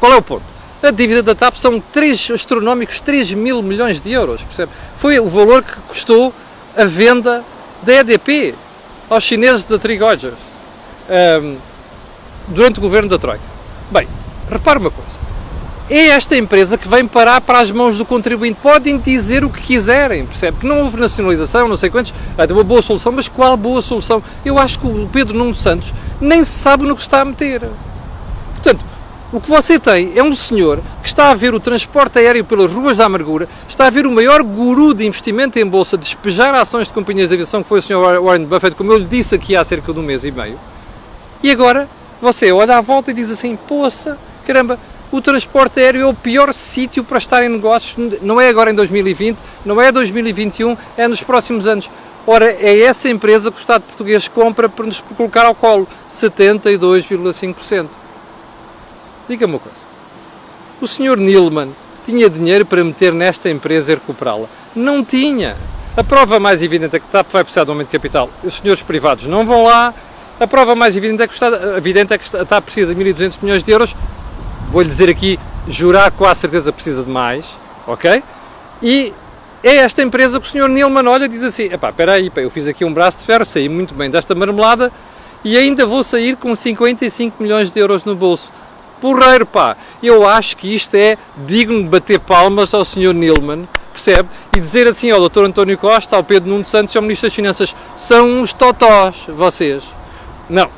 qual 0.00 0.12
é 0.12 0.16
o 0.16 0.22
ponto? 0.22 0.42
A 0.82 0.90
dívida 0.90 1.22
da 1.22 1.36
TAP 1.36 1.54
são 1.54 1.78
3 1.78 2.32
astronómicos 2.32 2.98
3 2.98 3.34
mil 3.34 3.62
milhões 3.62 4.00
de 4.00 4.10
euros, 4.10 4.42
percebe? 4.42 4.72
Foi 4.96 5.20
o 5.20 5.28
valor 5.28 5.62
que 5.62 5.76
custou 5.82 6.34
a 6.76 6.84
venda 6.84 7.44
da 7.82 7.92
EDP 7.94 8.56
aos 9.08 9.22
chineses 9.22 9.64
da 9.64 9.78
Trigogers 9.78 10.34
um, 11.40 11.56
durante 12.48 12.78
o 12.78 12.82
governo 12.82 13.08
da 13.08 13.18
Troika. 13.18 13.44
Bem, 13.90 14.08
repare 14.50 14.80
uma 14.80 14.90
coisa. 14.90 15.31
É 15.94 16.06
esta 16.06 16.34
empresa 16.34 16.78
que 16.78 16.88
vem 16.88 17.06
parar 17.06 17.42
para 17.42 17.60
as 17.60 17.70
mãos 17.70 17.98
do 17.98 18.06
contribuinte. 18.06 18.58
Podem 18.62 18.96
dizer 18.96 19.44
o 19.44 19.50
que 19.50 19.60
quiserem, 19.60 20.24
percebe? 20.24 20.60
Que 20.60 20.66
não 20.66 20.80
houve 20.80 20.98
nacionalização, 20.98 21.68
não 21.68 21.76
sei 21.76 21.90
quantos, 21.90 22.14
é 22.38 22.50
uma 22.50 22.64
boa 22.64 22.80
solução, 22.80 23.12
mas 23.12 23.28
qual 23.28 23.54
boa 23.58 23.82
solução? 23.82 24.22
Eu 24.42 24.58
acho 24.58 24.78
que 24.78 24.86
o 24.86 25.06
Pedro 25.12 25.36
Nuno 25.36 25.54
Santos 25.54 25.92
nem 26.18 26.44
sabe 26.44 26.84
no 26.84 26.96
que 26.96 27.02
está 27.02 27.20
a 27.20 27.26
meter. 27.26 27.68
Portanto, 28.54 28.82
o 29.30 29.38
que 29.38 29.50
você 29.50 29.78
tem 29.78 30.14
é 30.16 30.22
um 30.22 30.32
senhor 30.32 30.80
que 31.02 31.08
está 31.08 31.30
a 31.30 31.34
ver 31.34 31.52
o 31.52 31.60
transporte 31.60 32.18
aéreo 32.18 32.42
pelas 32.42 32.72
ruas 32.72 32.96
da 32.96 33.04
amargura, 33.04 33.46
está 33.68 33.86
a 33.86 33.90
ver 33.90 34.06
o 34.06 34.10
maior 34.10 34.42
guru 34.42 34.94
de 34.94 35.06
investimento 35.06 35.58
em 35.58 35.66
bolsa 35.66 35.98
despejar 35.98 36.54
ações 36.54 36.88
de 36.88 36.94
companhias 36.94 37.28
de 37.28 37.34
aviação, 37.34 37.62
que 37.62 37.68
foi 37.68 37.80
o 37.80 37.82
senhor 37.82 38.22
Warren 38.22 38.46
Buffett, 38.46 38.74
como 38.76 38.92
eu 38.92 38.96
lhe 38.96 39.04
disse 39.04 39.34
aqui 39.34 39.54
há 39.54 39.62
cerca 39.62 39.92
de 39.92 39.98
um 39.98 40.02
mês 40.02 40.24
e 40.24 40.30
meio. 40.30 40.58
E 41.42 41.50
agora 41.50 41.86
você 42.18 42.50
olha 42.50 42.78
à 42.78 42.80
volta 42.80 43.10
e 43.10 43.14
diz 43.14 43.30
assim: 43.30 43.54
poça, 43.56 44.16
caramba, 44.46 44.78
o 45.12 45.20
transporte 45.20 45.78
aéreo 45.78 46.00
é 46.00 46.06
o 46.06 46.14
pior 46.14 46.52
sítio 46.54 47.04
para 47.04 47.18
estar 47.18 47.44
em 47.44 47.48
negócios, 47.50 48.18
não 48.22 48.40
é 48.40 48.48
agora 48.48 48.70
em 48.70 48.74
2020, 48.74 49.36
não 49.64 49.80
é 49.80 49.92
2021, 49.92 50.76
é 50.96 51.06
nos 51.06 51.22
próximos 51.22 51.66
anos. 51.66 51.90
Ora, 52.26 52.46
é 52.46 52.80
essa 52.80 53.08
empresa 53.10 53.50
que 53.50 53.58
o 53.58 53.60
Estado 53.60 53.82
português 53.82 54.26
compra 54.26 54.68
para 54.68 54.86
nos 54.86 55.00
colocar 55.00 55.44
ao 55.44 55.54
colo 55.54 55.86
72,5%. 56.08 57.88
Diga-me 59.28 59.52
uma 59.54 59.58
coisa. 59.58 59.78
O 60.80 60.88
senhor 60.88 61.18
Nilman 61.18 61.68
tinha 62.06 62.30
dinheiro 62.30 62.64
para 62.64 62.82
meter 62.82 63.12
nesta 63.12 63.50
empresa 63.50 63.92
e 63.92 63.94
recuperá-la? 63.96 64.46
Não 64.74 65.04
tinha. 65.04 65.56
A 65.94 66.02
prova 66.02 66.40
mais 66.40 66.62
evidente 66.62 66.96
é 66.96 66.98
que 66.98 67.06
TAP 67.06 67.26
vai 67.30 67.44
precisar 67.44 67.64
de 67.64 67.70
aumento 67.70 67.88
de 67.88 67.92
capital. 67.92 68.30
Os 68.42 68.54
senhores 68.54 68.82
privados 68.82 69.26
não 69.26 69.44
vão 69.44 69.64
lá. 69.64 69.92
A 70.40 70.46
prova 70.46 70.74
mais 70.74 70.96
evidente 70.96 71.22
é 71.22 71.28
que, 71.28 71.34
está, 71.34 71.48
evidente 71.76 72.14
é 72.14 72.18
que 72.18 72.36
a 72.36 72.44
TAP 72.44 72.64
precisa 72.64 72.94
de 72.94 73.04
1.200 73.04 73.38
milhões 73.42 73.62
de 73.62 73.70
euros. 73.70 73.94
Vou-lhe 74.72 74.88
dizer 74.88 75.10
aqui, 75.10 75.38
jurar 75.68 76.10
com 76.10 76.24
a 76.24 76.34
certeza 76.34 76.72
precisa 76.72 77.02
de 77.02 77.10
mais, 77.10 77.44
ok? 77.86 78.22
E 78.82 79.12
é 79.62 79.76
esta 79.76 80.02
empresa 80.02 80.40
que 80.40 80.46
o 80.46 80.50
senhor 80.50 80.66
Nilman 80.66 81.06
olha 81.06 81.26
e 81.26 81.28
diz 81.28 81.42
assim, 81.42 81.64
epá, 81.64 81.90
espera 81.90 82.12
aí, 82.12 82.32
eu 82.36 82.50
fiz 82.50 82.66
aqui 82.66 82.82
um 82.82 82.90
braço 82.90 83.18
de 83.18 83.24
ferro, 83.26 83.44
saí 83.44 83.68
muito 83.68 83.92
bem 83.92 84.08
desta 84.10 84.34
marmelada 84.34 84.90
e 85.44 85.58
ainda 85.58 85.84
vou 85.84 86.02
sair 86.02 86.36
com 86.36 86.54
55 86.54 87.42
milhões 87.42 87.70
de 87.70 87.78
euros 87.78 88.06
no 88.06 88.16
bolso 88.16 88.50
porreiro, 88.98 89.44
pá. 89.44 89.76
Eu 90.02 90.26
acho 90.26 90.56
que 90.56 90.74
isto 90.74 90.94
é 90.94 91.18
digno 91.46 91.82
de 91.82 91.90
bater 91.90 92.18
palmas 92.18 92.72
ao 92.72 92.82
Sr. 92.82 93.12
Nilman, 93.12 93.68
percebe? 93.92 94.26
E 94.56 94.58
dizer 94.58 94.86
assim 94.88 95.10
ao 95.10 95.28
Dr. 95.28 95.40
António 95.40 95.76
Costa, 95.76 96.16
ao 96.16 96.24
Pedro 96.24 96.48
Nuno 96.48 96.64
Santos 96.64 96.94
e 96.94 96.96
ao 96.96 97.02
Ministro 97.02 97.28
das 97.28 97.34
Finanças, 97.34 97.76
são 97.94 98.40
uns 98.40 98.54
totós, 98.54 99.26
vocês. 99.28 99.84
Não, 100.48 100.70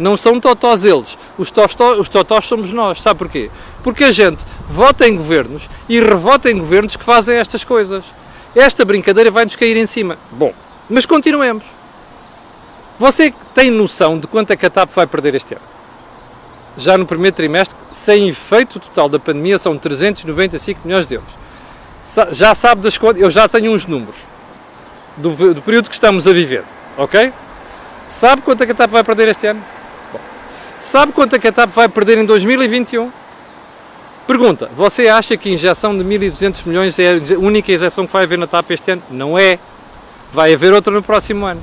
não 0.00 0.16
são 0.16 0.40
totós 0.40 0.84
eles. 0.84 1.16
Os, 1.38 1.52
os 1.98 2.08
totós 2.08 2.46
somos 2.46 2.72
nós. 2.72 3.00
Sabe 3.00 3.18
porquê? 3.18 3.50
Porque 3.82 4.04
a 4.04 4.10
gente 4.10 4.44
vota 4.68 5.06
em 5.06 5.16
governos 5.16 5.68
e 5.88 6.00
revota 6.00 6.50
em 6.50 6.58
governos 6.58 6.96
que 6.96 7.04
fazem 7.04 7.36
estas 7.36 7.62
coisas. 7.62 8.04
Esta 8.54 8.84
brincadeira 8.84 9.30
vai-nos 9.30 9.56
cair 9.56 9.76
em 9.76 9.86
cima. 9.86 10.18
Bom, 10.32 10.52
mas 10.88 11.06
continuemos. 11.06 11.64
Você 12.98 13.32
tem 13.54 13.70
noção 13.70 14.18
de 14.18 14.26
quanto 14.26 14.50
é 14.50 14.56
que 14.56 14.66
a 14.66 14.70
TAP 14.70 14.90
vai 14.92 15.06
perder 15.06 15.34
este 15.34 15.54
ano? 15.54 15.80
já 16.76 16.96
no 16.96 17.06
primeiro 17.06 17.36
trimestre, 17.36 17.76
sem 17.90 18.28
efeito 18.28 18.80
total 18.80 19.08
da 19.08 19.18
pandemia, 19.18 19.58
são 19.58 19.76
395 19.76 20.80
milhões 20.84 21.06
de 21.06 21.14
euros. 21.14 21.32
Já 22.32 22.54
sabe 22.54 22.80
das 22.80 22.96
contas, 22.96 23.20
eu 23.20 23.30
já 23.30 23.48
tenho 23.48 23.72
uns 23.72 23.86
números 23.86 24.16
do, 25.16 25.54
do, 25.54 25.62
período 25.62 25.88
que 25.88 25.94
estamos 25.94 26.26
a 26.26 26.32
viver, 26.32 26.64
ok? 26.96 27.32
Sabe 28.08 28.42
quanto 28.42 28.62
é 28.62 28.66
que 28.66 28.72
a 28.72 28.74
TAP 28.74 28.90
vai 28.90 29.04
perder 29.04 29.28
este 29.28 29.46
ano? 29.46 29.62
Sabe 30.80 31.12
quanto 31.12 31.36
é 31.36 31.48
a 31.48 31.52
TAP 31.52 31.70
vai 31.72 31.88
perder 31.88 32.18
em 32.18 32.24
2021? 32.24 33.10
Pergunta, 34.26 34.70
você 34.76 35.08
acha 35.08 35.36
que 35.36 35.48
a 35.48 35.52
injeção 35.52 35.96
de 35.96 36.02
1.200 36.02 36.66
milhões 36.66 36.98
é 36.98 37.14
a 37.14 37.38
única 37.38 37.72
injeção 37.72 38.06
que 38.06 38.12
vai 38.12 38.24
haver 38.24 38.38
na 38.38 38.46
TAP 38.46 38.70
este 38.70 38.92
ano? 38.92 39.02
Não 39.10 39.38
é. 39.38 39.58
Vai 40.32 40.54
haver 40.54 40.72
outra 40.72 40.92
no 40.92 41.02
próximo 41.02 41.44
ano 41.44 41.60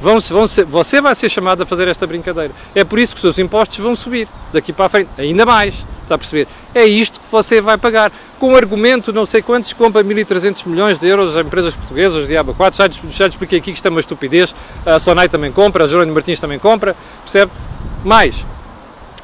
vão, 0.00 0.18
vão 0.20 0.46
ser, 0.46 0.64
você 0.64 1.00
vai 1.00 1.14
ser 1.14 1.28
chamado 1.28 1.62
a 1.62 1.66
fazer 1.66 1.88
esta 1.88 2.06
brincadeira. 2.06 2.52
É 2.74 2.84
por 2.84 2.98
isso 2.98 3.12
que 3.12 3.16
os 3.16 3.22
seus 3.22 3.38
impostos 3.38 3.78
vão 3.78 3.94
subir 3.94 4.28
daqui 4.52 4.72
para 4.72 4.86
a 4.86 4.88
frente, 4.88 5.10
ainda 5.18 5.44
mais. 5.44 5.84
Está 6.02 6.14
a 6.14 6.18
perceber? 6.18 6.46
É 6.72 6.84
isto 6.84 7.18
que 7.18 7.28
você 7.30 7.60
vai 7.60 7.76
pagar. 7.76 8.12
Com 8.38 8.52
o 8.52 8.56
argumento, 8.56 9.12
não 9.12 9.26
sei 9.26 9.42
quantos, 9.42 9.72
compra 9.72 10.04
1.300 10.04 10.66
milhões 10.66 11.00
de 11.00 11.08
euros 11.08 11.36
a 11.36 11.40
empresas 11.40 11.74
portuguesas, 11.74 12.28
Diabo 12.28 12.54
4, 12.54 12.78
já, 12.78 12.88
já 13.10 13.26
expliquei 13.26 13.58
aqui 13.58 13.72
que 13.72 13.76
isto 13.76 13.86
é 13.86 13.90
uma 13.90 13.98
estupidez. 13.98 14.54
A 14.84 15.00
Sonai 15.00 15.28
também 15.28 15.50
compra, 15.50 15.84
a 15.84 15.86
Jerónimo 15.88 16.14
Martins 16.14 16.38
também 16.38 16.58
compra, 16.58 16.94
percebe? 17.24 17.50
Mais, 18.04 18.44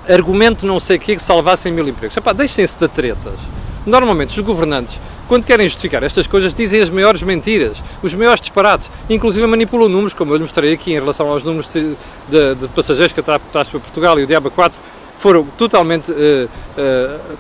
argumento 0.08 0.66
não 0.66 0.80
sei 0.80 0.96
o 0.96 1.00
que 1.00 1.16
que 1.16 1.22
salvassem 1.22 1.72
mil 1.72 1.86
empregos. 1.88 2.16
Deixem-se 2.36 2.78
de 2.78 2.88
tretas. 2.88 3.38
Normalmente 3.86 4.38
os 4.38 4.44
governantes 4.44 4.98
quando 5.32 5.46
querem 5.46 5.66
justificar 5.66 6.02
estas 6.02 6.26
coisas, 6.26 6.52
dizem 6.52 6.82
as 6.82 6.90
maiores 6.90 7.22
mentiras, 7.22 7.82
os 8.02 8.12
maiores 8.12 8.38
disparates, 8.38 8.90
inclusive 9.08 9.46
manipulam 9.46 9.88
números, 9.88 10.12
como 10.12 10.30
eu 10.32 10.36
lhe 10.36 10.42
mostrei 10.42 10.74
aqui 10.74 10.92
em 10.92 11.00
relação 11.00 11.26
aos 11.26 11.42
números 11.42 11.68
de, 11.68 11.96
de, 12.28 12.54
de 12.54 12.68
passageiros 12.68 13.14
que 13.14 13.20
a 13.20 13.22
para 13.22 13.40
Portugal 13.64 14.20
e 14.20 14.24
o 14.24 14.26
Diaba 14.26 14.50
4 14.50 14.78
foram 15.16 15.44
totalmente 15.56 16.10
uh, 16.10 16.14
uh, 16.44 17.36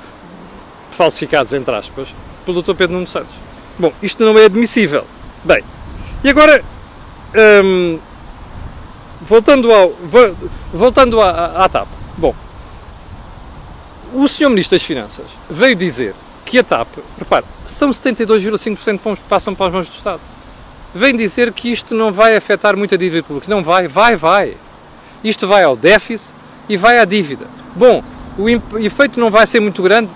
falsificados, 0.92 1.52
entre 1.52 1.74
aspas, 1.74 2.08
pelo 2.46 2.62
Dr. 2.62 2.74
Pedro 2.74 2.94
Nuno 2.94 3.06
Santos. 3.06 3.34
Bom, 3.78 3.92
isto 4.02 4.24
não 4.24 4.38
é 4.38 4.46
admissível. 4.46 5.04
Bem, 5.44 5.62
e 6.24 6.30
agora, 6.30 6.64
um, 7.62 7.98
voltando, 9.20 9.70
ao, 9.70 9.92
voltando 10.72 11.20
à, 11.20 11.64
à 11.64 11.68
TAP. 11.68 11.88
Bom, 12.16 12.34
o 14.14 14.28
Sr. 14.28 14.50
Ministro 14.50 14.76
das 14.76 14.84
Finanças 14.84 15.26
veio 15.48 15.74
dizer 15.74 16.14
que 16.44 16.58
a 16.58 16.62
TAP, 16.62 16.88
repare, 17.18 17.46
são 17.66 17.90
72,5% 17.90 19.16
que 19.16 19.22
passam 19.28 19.54
para 19.54 19.66
as 19.66 19.72
mãos 19.72 19.88
do 19.88 19.94
Estado. 19.94 20.20
Vem 20.94 21.16
dizer 21.16 21.52
que 21.52 21.72
isto 21.72 21.94
não 21.94 22.12
vai 22.12 22.36
afetar 22.36 22.76
muito 22.76 22.94
a 22.94 22.98
dívida 22.98 23.22
pública. 23.22 23.46
Não 23.48 23.62
vai, 23.62 23.88
vai, 23.88 24.16
vai. 24.16 24.54
Isto 25.24 25.46
vai 25.46 25.64
ao 25.64 25.74
déficit 25.74 26.34
e 26.68 26.76
vai 26.76 26.98
à 26.98 27.04
dívida. 27.04 27.46
Bom, 27.74 28.02
o 28.36 28.48
efeito 28.78 29.18
não 29.18 29.30
vai 29.30 29.46
ser 29.46 29.60
muito 29.60 29.82
grande. 29.82 30.10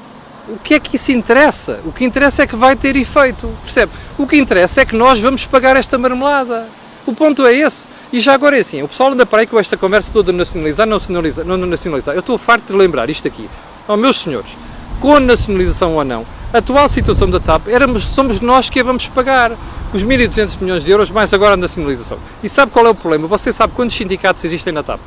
O 0.49 0.59
que 0.59 0.75
é 0.75 0.81
que 0.81 0.97
isso 0.97 1.13
interessa? 1.13 1.81
O 1.85 1.93
que 1.93 2.05
interessa 2.05 2.43
é 2.43 2.47
que 2.47 2.55
vai 2.55 2.77
ter 2.77 2.95
efeito, 2.97 3.49
percebe? 3.65 3.91
O 4.19 4.27
que 4.27 4.37
interessa 4.37 4.83
é 4.83 4.85
que 4.85 4.95
nós 4.95 5.19
vamos 5.19 5.47
pagar 5.47 5.77
esta 5.77 5.97
marmelada. 5.97 6.69
O 7.07 7.15
ponto 7.15 7.47
é 7.47 7.55
esse. 7.55 7.87
E 8.13 8.21
já 8.21 8.35
agora 8.35 8.57
é 8.57 8.61
assim, 8.61 8.83
o 8.83 8.89
pessoal 8.89 9.13
anda 9.13 9.25
para 9.25 9.41
aí 9.41 9.47
com 9.47 9.59
esta 9.59 9.77
conversa 9.77 10.13
toda 10.13 10.33
nacionalizar, 10.33 10.87
não 10.87 10.99
nacionalizar, 10.99 11.45
não 11.45 11.57
nacionalizar. 11.57 12.15
Eu 12.15 12.21
estou 12.21 12.37
farto 12.39 12.73
de 12.73 12.79
lembrar 12.79 13.09
isto 13.11 13.27
aqui. 13.27 13.49
Ó, 13.89 13.97
meus 13.97 14.21
senhores, 14.21 14.57
com 15.01 15.21
nacionalização 15.21 15.95
ou 15.95 16.05
não, 16.05 16.27
a 16.53 16.59
atual 16.59 16.89
situação 16.89 17.29
da 17.29 17.39
TAP, 17.39 17.69
éramos, 17.69 18.05
somos 18.05 18.41
nós 18.41 18.71
que 18.71 18.81
a 18.81 18.83
vamos 18.83 19.07
pagar. 19.09 19.53
Os 19.93 20.03
1.200 20.03 20.61
milhões 20.61 20.85
de 20.85 20.91
euros, 20.91 21.11
mais 21.11 21.33
agora 21.33 21.55
a 21.55 21.57
nacionalização. 21.57 22.19
E 22.43 22.49
sabe 22.49 22.73
qual 22.73 22.87
é 22.87 22.91
o 22.91 22.95
problema? 22.95 23.27
Você 23.29 23.53
sabe 23.53 23.73
quantos 23.75 23.97
sindicatos 23.97 24.43
existem 24.45 24.73
na 24.73 24.83
TAP? 24.83 25.01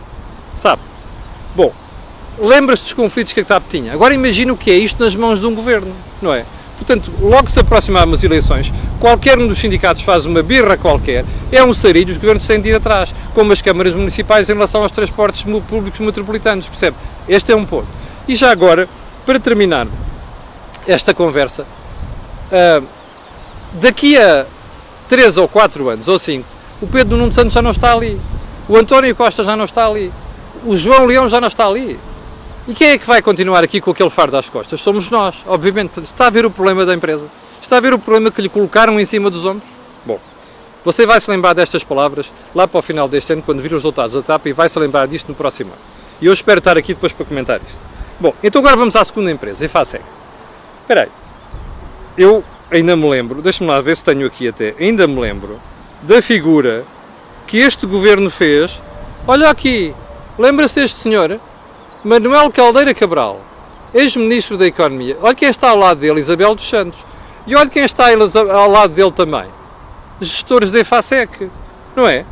Sabe? 0.55 0.81
Bom, 1.55 1.73
lembra-se 2.39 2.83
dos 2.83 2.93
conflitos 2.93 3.33
que 3.33 3.41
a 3.41 3.45
TAP 3.45 3.63
tinha. 3.69 3.93
Agora 3.93 4.13
imagine 4.13 4.51
o 4.51 4.57
que 4.57 4.71
é 4.71 4.75
isto 4.75 5.03
nas 5.03 5.15
mãos 5.15 5.39
de 5.39 5.45
um 5.45 5.53
governo, 5.53 5.93
não 6.21 6.33
é? 6.33 6.45
Portanto, 6.77 7.11
logo 7.19 7.49
se 7.49 7.59
aproximarem 7.59 8.13
as 8.13 8.23
eleições, 8.23 8.71
qualquer 9.01 9.37
um 9.37 9.47
dos 9.47 9.59
sindicatos 9.59 10.01
faz 10.01 10.25
uma 10.25 10.41
birra 10.41 10.77
qualquer, 10.77 11.25
é 11.51 11.61
um 11.61 11.73
sarilho, 11.73 12.09
os 12.09 12.17
governos 12.17 12.47
têm 12.47 12.61
de 12.61 12.69
ir 12.69 12.75
atrás, 12.75 13.13
como 13.33 13.51
as 13.51 13.61
câmaras 13.61 13.93
municipais 13.93 14.49
em 14.49 14.53
relação 14.53 14.81
aos 14.81 14.91
transportes 14.93 15.43
públicos 15.43 15.99
metropolitanos, 15.99 16.67
percebe? 16.67 16.95
Este 17.27 17.51
é 17.51 17.55
um 17.55 17.65
ponto. 17.65 17.98
E 18.29 18.35
já 18.35 18.51
agora, 18.51 18.87
para 19.25 19.39
terminar 19.39 19.87
esta 20.87 21.15
conversa, 21.15 21.63
uh, 21.63 22.85
daqui 23.81 24.19
a 24.19 24.45
3 25.09 25.37
ou 25.37 25.47
4 25.47 25.89
anos, 25.89 26.07
ou 26.07 26.19
5, 26.19 26.47
o 26.79 26.85
Pedro 26.85 27.17
Nuno 27.17 27.33
Santos 27.33 27.53
já 27.53 27.61
não 27.63 27.71
está 27.71 27.91
ali, 27.91 28.21
o 28.67 28.77
António 28.77 29.15
Costa 29.15 29.43
já 29.43 29.55
não 29.55 29.65
está 29.65 29.87
ali, 29.87 30.13
o 30.63 30.77
João 30.77 31.07
Leão 31.07 31.27
já 31.27 31.41
não 31.41 31.47
está 31.47 31.65
ali. 31.65 31.99
E 32.67 32.73
quem 32.75 32.89
é 32.89 32.97
que 32.99 33.07
vai 33.07 33.19
continuar 33.19 33.63
aqui 33.63 33.81
com 33.81 33.89
aquele 33.89 34.11
fardo 34.11 34.37
às 34.37 34.47
costas? 34.47 34.79
Somos 34.79 35.09
nós, 35.09 35.37
obviamente. 35.47 35.99
Está 36.01 36.27
a 36.27 36.29
ver 36.29 36.45
o 36.45 36.51
problema 36.51 36.85
da 36.85 36.93
empresa? 36.93 37.25
Está 37.59 37.77
a 37.77 37.79
ver 37.79 37.95
o 37.95 37.97
problema 37.97 38.29
que 38.29 38.43
lhe 38.43 38.49
colocaram 38.49 38.99
em 38.99 39.05
cima 39.07 39.31
dos 39.31 39.43
ombros? 39.43 39.67
Bom, 40.05 40.19
você 40.85 41.03
vai 41.03 41.19
se 41.19 41.31
lembrar 41.31 41.53
destas 41.53 41.83
palavras 41.83 42.31
lá 42.53 42.67
para 42.67 42.77
o 42.77 42.81
final 42.83 43.07
deste 43.07 43.33
ano, 43.33 43.41
quando 43.41 43.59
vir 43.59 43.73
os 43.73 43.79
resultados 43.79 44.13
da 44.13 44.21
TAP, 44.21 44.45
e 44.45 44.53
vai 44.53 44.69
se 44.69 44.77
lembrar 44.77 45.07
disto 45.07 45.29
no 45.29 45.33
próximo 45.33 45.71
ano. 45.71 45.81
E 46.21 46.27
eu 46.27 46.33
espero 46.33 46.59
estar 46.59 46.77
aqui 46.77 46.93
depois 46.93 47.11
para 47.11 47.25
comentar 47.25 47.59
isto. 47.65 47.89
Bom, 48.19 48.33
então 48.43 48.59
agora 48.59 48.75
vamos 48.75 48.95
à 48.95 49.05
segunda 49.05 49.31
empresa, 49.31 49.63
EFASEG. 49.63 50.03
Espera 50.81 51.03
aí, 51.03 51.09
eu 52.17 52.43
ainda 52.69 52.95
me 52.95 53.09
lembro, 53.09 53.41
deixa-me 53.41 53.69
lá 53.69 53.79
ver 53.79 53.95
se 53.95 54.03
tenho 54.03 54.27
aqui 54.27 54.47
até, 54.47 54.75
ainda 54.79 55.07
me 55.07 55.19
lembro 55.19 55.59
da 56.01 56.21
figura 56.21 56.83
que 57.47 57.57
este 57.57 57.85
governo 57.85 58.29
fez. 58.29 58.81
Olha 59.25 59.49
aqui, 59.49 59.93
lembra-se 60.37 60.81
este 60.81 60.97
senhor? 60.97 61.39
Manuel 62.03 62.51
Caldeira 62.51 62.93
Cabral, 62.93 63.39
ex-ministro 63.93 64.57
da 64.57 64.67
Economia. 64.67 65.17
Olha 65.21 65.35
quem 65.35 65.49
está 65.49 65.69
ao 65.69 65.77
lado 65.77 65.99
dele, 65.99 66.19
Isabel 66.19 66.55
dos 66.55 66.67
Santos. 66.67 67.05
E 67.47 67.55
olha 67.55 67.69
quem 67.69 67.83
está 67.83 68.07
ao 68.11 68.69
lado 68.69 68.93
dele 68.93 69.11
também. 69.11 69.45
Gestores 70.19 70.71
da 70.71 70.79
EFASEC, 70.79 71.49
não 71.95 72.07
é? 72.07 72.25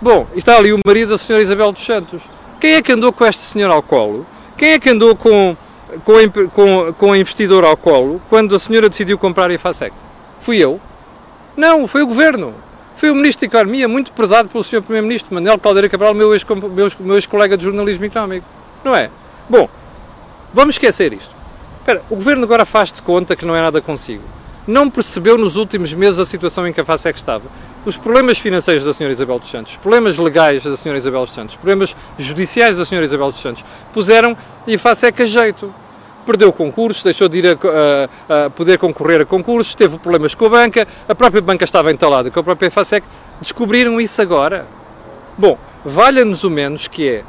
Bom, 0.00 0.26
está 0.34 0.56
ali 0.56 0.72
o 0.72 0.80
marido 0.84 1.10
da 1.10 1.18
senhora 1.18 1.42
Isabel 1.42 1.70
dos 1.70 1.84
Santos. 1.84 2.22
Quem 2.60 2.74
é 2.74 2.82
que 2.82 2.92
andou 2.92 3.12
com 3.12 3.24
este 3.26 3.42
senhor 3.42 3.70
ao 3.70 3.82
colo? 3.82 4.26
Quem 4.58 4.70
é 4.72 4.78
que 4.80 4.90
andou 4.90 5.14
com, 5.14 5.56
com, 6.04 6.48
com, 6.52 6.92
com 6.92 7.12
a 7.12 7.16
investidora 7.16 7.68
ao 7.68 7.76
colo 7.76 8.20
quando 8.28 8.56
a 8.56 8.58
senhora 8.58 8.88
decidiu 8.88 9.16
comprar 9.16 9.48
a 9.48 9.54
EFASEC? 9.54 9.94
Fui 10.40 10.56
eu? 10.56 10.80
Não, 11.56 11.86
foi 11.86 12.02
o 12.02 12.06
governo. 12.08 12.52
Foi 12.96 13.08
o 13.08 13.14
Ministro 13.14 13.48
da 13.48 13.56
Economia, 13.56 13.86
muito 13.86 14.10
prezado 14.10 14.48
pelo 14.48 14.64
Sr. 14.64 14.82
Primeiro-Ministro, 14.82 15.32
Manuel 15.32 15.60
Caldeira 15.60 15.88
Cabral, 15.88 16.12
meu 16.12 16.34
ex-colega 16.34 17.54
ex 17.54 17.58
de 17.58 17.64
jornalismo 17.64 18.04
económico. 18.04 18.44
Não 18.82 18.96
é? 18.96 19.08
Bom, 19.48 19.68
vamos 20.52 20.74
esquecer 20.74 21.12
isto. 21.12 21.30
Espera, 21.78 22.02
o 22.10 22.16
Governo 22.16 22.42
agora 22.42 22.64
faz 22.64 22.90
de 22.90 23.00
conta 23.00 23.36
que 23.36 23.44
não 23.44 23.54
é 23.54 23.60
nada 23.60 23.80
consigo. 23.80 24.24
Não 24.66 24.90
percebeu 24.90 25.38
nos 25.38 25.54
últimos 25.54 25.94
meses 25.94 26.18
a 26.18 26.26
situação 26.26 26.66
em 26.66 26.72
que 26.72 26.80
a 26.80 26.84
FASEC 26.84 27.16
estava. 27.16 27.44
Os 27.88 27.96
problemas 27.96 28.38
financeiros 28.38 28.84
da 28.84 28.90
Sra. 28.90 29.08
Isabel 29.08 29.38
dos 29.38 29.50
Santos, 29.50 29.72
os 29.72 29.78
problemas 29.78 30.18
legais 30.18 30.62
da 30.62 30.74
Sra. 30.74 30.94
Isabel 30.94 31.24
dos 31.24 31.34
Santos, 31.34 31.54
os 31.54 31.56
problemas 31.58 31.96
judiciais 32.18 32.76
da 32.76 32.82
Sra. 32.82 33.02
Isabel 33.02 33.30
dos 33.30 33.40
Santos, 33.40 33.64
puseram 33.94 34.36
a 34.66 34.78
FASEC 34.78 35.22
a 35.22 35.24
jeito 35.24 35.72
perdeu 36.26 36.52
concursos, 36.52 37.02
deixou 37.02 37.26
de 37.26 37.38
ir 37.38 37.46
a, 37.46 37.54
a, 38.28 38.44
a, 38.44 38.50
poder 38.50 38.76
concorrer 38.76 39.22
a 39.22 39.24
concursos, 39.24 39.74
teve 39.74 39.96
problemas 39.96 40.34
com 40.34 40.44
a 40.44 40.50
banca, 40.50 40.86
a 41.08 41.14
própria 41.14 41.40
banca 41.40 41.64
estava 41.64 41.90
entalada 41.90 42.30
com 42.30 42.38
a 42.38 42.42
própria 42.42 42.70
FASEC. 42.70 43.06
Descobriram 43.40 43.98
isso 43.98 44.20
agora? 44.20 44.66
Bom, 45.38 45.56
valha-nos 45.82 46.44
o 46.44 46.50
menos 46.50 46.88
que 46.88 47.08
é 47.08 47.24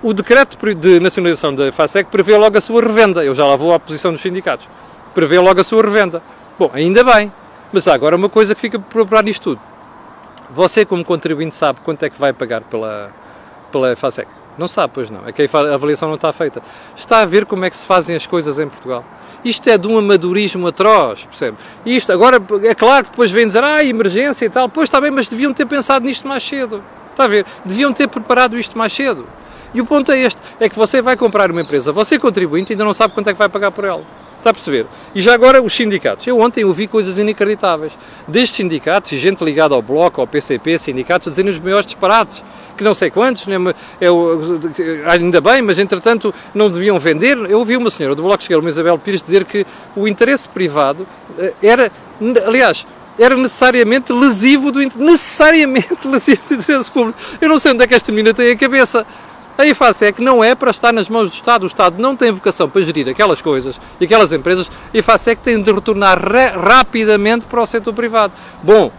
o 0.00 0.12
decreto 0.12 0.56
de 0.76 1.00
nacionalização 1.00 1.52
da 1.52 1.72
FASEC 1.72 2.08
prevê 2.08 2.36
logo 2.36 2.56
a 2.56 2.60
sua 2.60 2.80
revenda. 2.80 3.24
Eu 3.24 3.34
já 3.34 3.44
lá 3.44 3.56
vou 3.56 3.74
à 3.74 3.80
posição 3.80 4.12
dos 4.12 4.20
sindicatos. 4.20 4.68
Prevê 5.12 5.40
logo 5.40 5.60
a 5.60 5.64
sua 5.64 5.82
revenda. 5.82 6.22
Bom, 6.56 6.70
ainda 6.72 7.02
bem. 7.02 7.32
Mas 7.74 7.88
há 7.88 7.92
agora 7.92 8.14
uma 8.14 8.28
coisa 8.28 8.54
que 8.54 8.60
fica 8.60 8.78
por 8.78 8.88
procurar 8.88 9.24
nisto 9.24 9.42
tudo. 9.42 9.60
Você, 10.48 10.84
como 10.84 11.04
contribuinte, 11.04 11.56
sabe 11.56 11.80
quanto 11.80 12.04
é 12.04 12.08
que 12.08 12.16
vai 12.16 12.32
pagar 12.32 12.60
pela, 12.60 13.10
pela 13.72 13.96
FASEC? 13.96 14.28
Não 14.56 14.68
sabe, 14.68 14.92
pois 14.94 15.10
não. 15.10 15.26
É 15.26 15.32
que 15.32 15.42
a 15.42 15.74
avaliação 15.74 16.06
não 16.06 16.14
está 16.14 16.32
feita. 16.32 16.62
Está 16.94 17.22
a 17.22 17.26
ver 17.26 17.44
como 17.44 17.64
é 17.64 17.70
que 17.70 17.76
se 17.76 17.84
fazem 17.84 18.14
as 18.14 18.28
coisas 18.28 18.60
em 18.60 18.68
Portugal. 18.68 19.04
Isto 19.44 19.68
é 19.70 19.76
de 19.76 19.88
um 19.88 19.98
amadorismo 19.98 20.68
atroz, 20.68 21.24
percebe? 21.24 21.56
Isto, 21.84 22.12
agora, 22.12 22.40
é 22.62 22.76
claro 22.76 23.06
que 23.06 23.10
depois 23.10 23.32
vem 23.32 23.44
dizer, 23.44 23.64
ah, 23.64 23.84
emergência 23.84 24.44
e 24.46 24.48
tal. 24.48 24.68
Pois 24.68 24.84
está 24.84 25.00
bem, 25.00 25.10
mas 25.10 25.26
deviam 25.26 25.52
ter 25.52 25.66
pensado 25.66 26.06
nisto 26.06 26.28
mais 26.28 26.44
cedo. 26.44 26.80
Está 27.10 27.24
a 27.24 27.26
ver? 27.26 27.44
Deviam 27.64 27.92
ter 27.92 28.06
preparado 28.06 28.56
isto 28.56 28.78
mais 28.78 28.92
cedo. 28.92 29.26
E 29.74 29.80
o 29.80 29.84
ponto 29.84 30.12
é 30.12 30.20
este, 30.20 30.40
é 30.60 30.68
que 30.68 30.76
você 30.76 31.02
vai 31.02 31.16
comprar 31.16 31.50
uma 31.50 31.60
empresa, 31.60 31.90
você 31.90 32.20
contribuinte 32.20 32.72
ainda 32.72 32.84
não 32.84 32.94
sabe 32.94 33.14
quanto 33.14 33.30
é 33.30 33.32
que 33.32 33.38
vai 33.40 33.48
pagar 33.48 33.72
por 33.72 33.84
ela. 33.84 34.04
Está 34.44 34.50
a 34.50 34.52
perceber? 34.52 34.84
E 35.14 35.22
já 35.22 35.32
agora 35.32 35.62
os 35.62 35.74
sindicatos. 35.74 36.26
Eu 36.26 36.38
ontem 36.38 36.66
ouvi 36.66 36.86
coisas 36.86 37.16
inacreditáveis. 37.16 37.94
Desde 38.28 38.54
sindicatos 38.54 39.10
e 39.12 39.16
gente 39.16 39.42
ligada 39.42 39.74
ao 39.74 39.80
Bloco, 39.80 40.20
ao 40.20 40.26
PCP, 40.26 40.78
sindicatos, 40.78 41.28
a 41.28 41.30
dizerem 41.30 41.50
os 41.50 41.58
maiores 41.58 41.86
disparates 41.86 42.44
que 42.76 42.84
não 42.84 42.92
sei 42.92 43.08
quantos, 43.08 43.46
né, 43.46 43.56
é 43.98 44.10
o, 44.10 44.60
ainda 45.06 45.40
bem, 45.40 45.62
mas 45.62 45.78
entretanto 45.78 46.34
não 46.54 46.70
deviam 46.70 46.98
vender. 46.98 47.38
Eu 47.48 47.60
ouvi 47.60 47.74
uma 47.74 47.88
senhora 47.88 48.14
do 48.14 48.20
Bloco 48.20 48.36
de 48.36 48.44
Esquerda, 48.44 48.60
uma 48.60 48.68
Isabel 48.68 48.98
Pires, 48.98 49.22
dizer 49.22 49.46
que 49.46 49.66
o 49.96 50.06
interesse 50.06 50.46
privado 50.46 51.06
eh, 51.38 51.54
era, 51.62 51.90
aliás, 52.46 52.86
era 53.18 53.34
necessariamente 53.36 54.12
lesivo 54.12 54.70
do 54.70 54.80
necessariamente 54.80 55.96
lesivo 56.06 56.42
do 56.48 56.54
interesse 56.54 56.92
público. 56.92 57.18
Eu 57.40 57.48
não 57.48 57.58
sei 57.58 57.72
onde 57.72 57.82
é 57.82 57.86
que 57.86 57.94
esta 57.94 58.12
menina 58.12 58.34
tem 58.34 58.50
a 58.50 58.56
cabeça. 58.58 59.06
A 59.56 59.64
IFASEC 59.64 60.20
não 60.20 60.42
é 60.42 60.54
para 60.54 60.70
estar 60.70 60.92
nas 60.92 61.08
mãos 61.08 61.30
do 61.30 61.34
Estado. 61.34 61.62
O 61.62 61.66
Estado 61.66 62.00
não 62.00 62.16
tem 62.16 62.32
vocação 62.32 62.68
para 62.68 62.82
gerir 62.82 63.08
aquelas 63.08 63.40
coisas 63.40 63.80
e 64.00 64.04
aquelas 64.04 64.32
empresas. 64.32 64.70
A 64.92 64.98
IFASEC 64.98 65.40
tem 65.42 65.62
de 65.62 65.72
retornar 65.72 66.18
rapidamente 66.58 67.46
para 67.46 67.62
o 67.62 67.66
setor 67.66 67.94
privado. 67.94 68.32
Bom, 68.62 68.90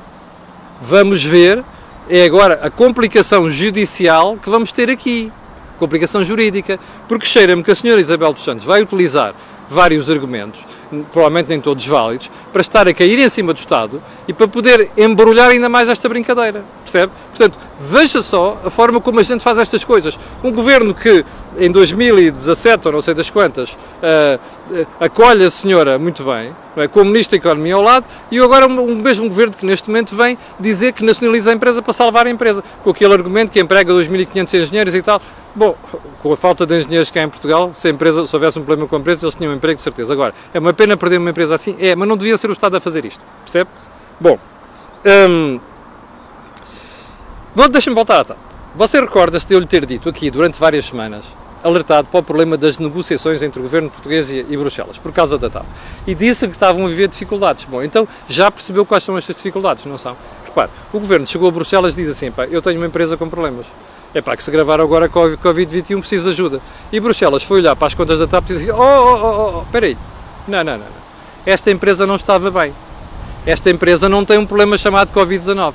vamos 0.82 1.24
ver 1.24 1.64
é 2.08 2.24
agora 2.24 2.60
a 2.62 2.70
complicação 2.70 3.50
judicial 3.50 4.38
que 4.38 4.50
vamos 4.50 4.72
ter 4.72 4.90
aqui. 4.90 5.32
Complicação 5.78 6.24
jurídica. 6.24 6.80
Porque 7.08 7.26
cheira-me 7.26 7.64
que 7.64 7.72
a 7.72 7.76
senhora 7.76 8.00
Isabel 8.00 8.32
dos 8.32 8.44
Santos 8.44 8.64
vai 8.64 8.82
utilizar 8.82 9.34
vários 9.70 10.10
argumentos, 10.10 10.66
provavelmente 11.12 11.50
nem 11.50 11.60
todos 11.60 11.86
válidos, 11.86 12.30
para 12.52 12.62
estar 12.62 12.88
a 12.88 12.94
cair 12.94 13.20
em 13.20 13.30
cima 13.30 13.54
do 13.54 13.60
Estado 13.60 14.02
e 14.28 14.34
para 14.34 14.48
poder 14.48 14.90
embrulhar 14.98 15.50
ainda 15.50 15.70
mais 15.70 15.90
esta 15.90 16.08
brincadeira. 16.08 16.64
Percebe? 16.84 17.12
Portanto, 17.30 17.60
veja 17.80 18.22
só 18.22 18.60
a 18.66 18.70
forma 18.70 19.02
como 19.02 19.20
a 19.20 19.24
gente 19.24 19.44
faz 19.44 19.58
estas 19.58 19.84
coisas. 19.84 20.18
Um 20.44 20.52
governo 20.52 20.94
que 20.94 21.26
em 21.58 21.72
2017, 21.72 22.88
ou 22.88 22.94
não 22.94 23.02
sei 23.02 23.14
das 23.14 23.30
quantas, 23.30 23.72
uh, 23.72 24.40
uh, 24.72 24.88
acolhe 25.00 25.46
a 25.46 25.50
senhora 25.50 25.98
muito 25.98 26.24
bem, 26.24 26.54
é? 26.78 26.88
com 26.88 27.02
o 27.02 27.06
Ministro 27.06 27.38
da 27.38 27.38
Economia 27.38 27.76
ao 27.76 27.82
lado, 27.82 28.06
e 28.30 28.40
agora 28.40 28.68
um, 28.68 28.80
um 28.80 28.96
mesmo 28.96 29.28
governo 29.28 29.54
que 29.54 29.66
neste 29.66 29.90
momento 29.90 30.16
vem 30.16 30.38
dizer 30.60 30.94
que 30.94 31.04
nacionaliza 31.04 31.52
a 31.52 31.54
empresa 31.54 31.82
para 31.82 31.94
salvar 31.94 32.28
a 32.28 32.30
empresa, 32.30 32.64
com 32.84 32.90
aquele 32.90 33.14
argumento 33.14 33.52
que 33.52 33.60
emprega 33.60 33.92
2.500 33.94 34.62
engenheiros 34.62 34.96
e 34.96 35.02
tal. 35.02 35.22
Bom, 35.56 35.74
com 36.22 36.34
a 36.34 36.36
falta 36.36 36.66
de 36.66 36.76
engenheiros 36.76 37.10
que 37.10 37.18
há 37.18 37.24
em 37.24 37.30
Portugal, 37.30 37.72
se, 37.74 37.88
a 37.88 37.92
empresa, 37.92 38.28
se 38.28 38.36
houvesse 38.36 38.60
um 38.60 38.64
problema 38.64 38.90
com 38.90 38.98
a 38.98 39.00
empresa, 39.00 39.26
eles 39.26 39.36
tinham 39.36 39.54
um 39.54 39.56
emprego 39.56 39.78
de 39.78 39.82
certeza. 39.82 40.12
Agora, 40.12 40.34
é 40.54 40.60
uma 40.60 40.74
pena 40.74 40.85
perder 40.96 41.18
uma 41.18 41.30
empresa 41.30 41.56
assim? 41.56 41.76
É, 41.80 41.96
mas 41.96 42.08
não 42.08 42.16
devia 42.16 42.38
ser 42.38 42.50
o 42.50 42.54
Estado 42.54 42.78
a 42.78 42.80
fazer 42.80 43.06
isto, 43.06 43.24
percebe? 43.44 43.70
Bom, 44.20 44.38
hum, 45.30 45.60
deixa-me 47.72 47.96
voltar 47.96 48.20
à 48.20 48.26
TAP. 48.26 48.38
Você 48.76 49.00
recorda-se 49.00 49.48
de 49.48 49.54
eu 49.54 49.60
lhe 49.60 49.66
ter 49.66 49.86
dito 49.86 50.08
aqui 50.08 50.30
durante 50.30 50.60
várias 50.60 50.86
semanas, 50.86 51.26
alertado 51.64 52.08
para 52.12 52.20
o 52.20 52.24
problema 52.24 52.56
das 52.58 52.78
negociações 52.78 53.42
entre 53.42 53.60
o 53.60 53.64
governo 53.64 53.90
português 53.90 54.32
e, 54.32 54.46
e 54.48 54.58
Bruxelas, 54.58 54.98
por 54.98 55.12
causa 55.12 55.38
da 55.38 55.50
TAP. 55.50 55.66
E 56.06 56.14
disse 56.14 56.46
que 56.48 56.54
estavam 56.54 56.86
a 56.86 56.88
viver 56.88 57.08
dificuldades. 57.08 57.66
Bom, 57.66 57.82
então 57.82 58.08
já 58.30 58.52
percebeu 58.52 58.86
quais 58.86 59.04
são 59.04 59.18
estas 59.18 59.36
dificuldades, 59.38 59.86
não 59.86 59.98
são? 59.98 60.16
Repare, 60.46 60.70
o 60.94 61.00
governo 61.00 61.26
chegou 61.26 61.48
a 61.48 61.52
Bruxelas 61.52 61.94
e 61.94 61.98
diz 61.98 62.10
assim, 62.10 62.32
pá, 62.32 62.46
eu 62.46 62.62
tenho 62.62 62.80
uma 62.80 62.88
empresa 62.88 63.18
com 63.18 63.28
problemas 63.28 63.66
é 64.16 64.22
pá, 64.22 64.36
que 64.36 64.44
se 64.44 64.50
gravar 64.50 64.80
agora 64.80 65.10
Covid-21 65.10 66.00
precisa 66.00 66.24
de 66.24 66.30
ajuda. 66.30 66.62
E 66.90 67.00
Bruxelas 67.02 67.44
foi 67.44 67.60
olhar 67.60 67.76
para 67.76 67.88
as 67.88 67.94
contas 67.94 68.18
da 68.18 68.26
TAP 68.26 68.50
e 68.50 68.54
disse, 68.54 68.72
oh, 68.72 68.78
oh, 68.78 68.80
oh, 68.82 69.58
oh, 69.58 69.62
espera 69.64 69.98
não, 70.48 70.64
não, 70.64 70.78
não, 70.78 70.86
esta 71.46 71.72
empresa 71.72 72.08
não 72.08 72.16
estava 72.16 72.50
bem. 72.50 72.74
Esta 73.46 73.70
empresa 73.70 74.10
não 74.10 74.26
tem 74.26 74.38
um 74.38 74.46
problema 74.46 74.78
chamado 74.78 75.14
Covid-19. 75.14 75.74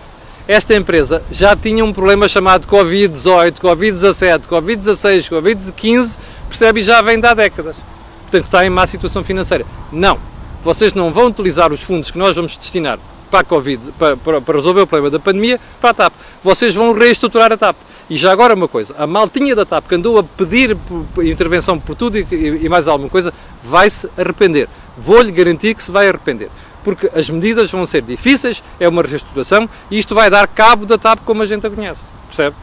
Esta 0.49 0.75
empresa 0.75 1.23
já 1.31 1.55
tinha 1.55 1.85
um 1.85 1.93
problema 1.93 2.29
chamado 2.29 2.67
Covid-18, 2.67 3.53
Covid-17, 3.61 4.41
Covid-16, 4.49 5.29
Covid-15, 5.29 6.19
percebe? 6.49 6.83
Já 6.83 7.01
vem 7.03 7.21
de 7.21 7.27
há 7.27 7.35
décadas. 7.35 7.77
Portanto, 8.23 8.45
está 8.47 8.67
em 8.67 8.71
má 8.71 8.87
situação 8.87 9.23
financeira. 9.23 9.65
Não. 9.93 10.19
Vocês 10.65 10.93
não 10.93 11.13
vão 11.13 11.29
utilizar 11.29 11.73
os 11.73 11.81
fundos 11.81 12.11
que 12.11 12.19
nós 12.19 12.35
vamos 12.35 12.57
destinar 12.57 12.99
para 13.31 13.41
a 13.41 13.45
Covid, 13.45 13.93
para, 13.93 14.17
para, 14.17 14.41
para 14.41 14.57
resolver 14.57 14.81
o 14.81 14.87
problema 14.87 15.11
da 15.11 15.21
pandemia, 15.21 15.61
para 15.81 15.91
a 15.91 15.95
TAP. 15.95 16.13
Vocês 16.43 16.75
vão 16.75 16.93
reestruturar 16.93 17.53
a 17.53 17.57
TAP. 17.57 17.77
E 18.11 18.17
já 18.17 18.33
agora 18.33 18.55
uma 18.55 18.67
coisa, 18.67 18.93
a 18.99 19.07
maltinha 19.07 19.55
da 19.55 19.65
TAP 19.65 19.87
que 19.89 19.95
andou 19.95 20.19
a 20.19 20.25
pedir 20.25 20.77
intervenção 21.19 21.79
por 21.79 21.95
tudo 21.95 22.19
e, 22.19 22.27
e 22.61 22.69
mais 22.69 22.89
alguma 22.89 23.09
coisa, 23.09 23.33
vai-se 23.63 24.11
arrepender. 24.19 24.69
Vou-lhe 24.99 25.31
garantir 25.31 25.77
que 25.77 25.83
se 25.83 25.93
vai 25.93 26.09
arrepender. 26.09 26.51
Porque 26.83 27.09
as 27.15 27.31
medidas 27.31 27.71
vão 27.71 27.87
ser 27.87 28.03
difíceis, 28.03 28.65
é 28.81 28.89
uma 28.89 29.03
reestruturação 29.03 29.71
e 29.89 29.97
isto 29.97 30.13
vai 30.13 30.29
dar 30.29 30.49
cabo 30.49 30.85
da 30.87 30.99
TAP 30.99 31.21
como 31.25 31.43
a 31.45 31.47
gente 31.47 31.65
a 31.65 31.71
conhece. 31.71 32.03
Percebe? 32.27 32.57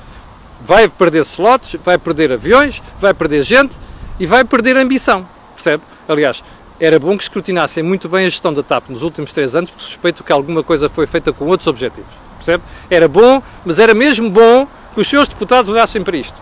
Vai 0.66 0.90
perder 0.90 1.22
slots, 1.22 1.78
vai 1.82 1.98
perder 1.98 2.34
aviões, 2.34 2.84
vai 3.00 3.14
perder 3.14 3.42
gente 3.44 3.78
e 4.20 4.26
vai 4.26 4.44
perder 4.44 4.76
ambição. 4.76 5.26
Percebe? 5.56 5.82
Aliás, 6.10 6.44
era 6.78 7.00
bom 7.00 7.16
que 7.16 7.24
escrutinassem 7.24 7.82
muito 7.82 8.10
bem 8.10 8.26
a 8.26 8.30
gestão 8.30 8.54
da 8.54 8.64
TAP 8.64 8.90
nos 8.90 9.02
últimos 9.02 9.32
três 9.32 9.56
anos, 9.56 9.70
porque 9.70 9.86
suspeito 9.86 10.26
que 10.26 10.32
alguma 10.34 10.62
coisa 10.62 10.90
foi 10.90 11.08
feita 11.08 11.32
com 11.32 11.46
outros 11.46 11.68
objetivos. 11.68 12.12
Percebe? 12.36 12.64
Era 12.90 13.08
bom, 13.08 13.42
mas 13.66 13.80
era 13.80 13.94
mesmo 13.94 14.30
bom 14.30 14.68
que 14.98 15.02
os 15.02 15.08
seus 15.08 15.28
deputados 15.28 15.70
olhassem 15.70 16.04
para 16.04 16.18
isto. 16.18 16.34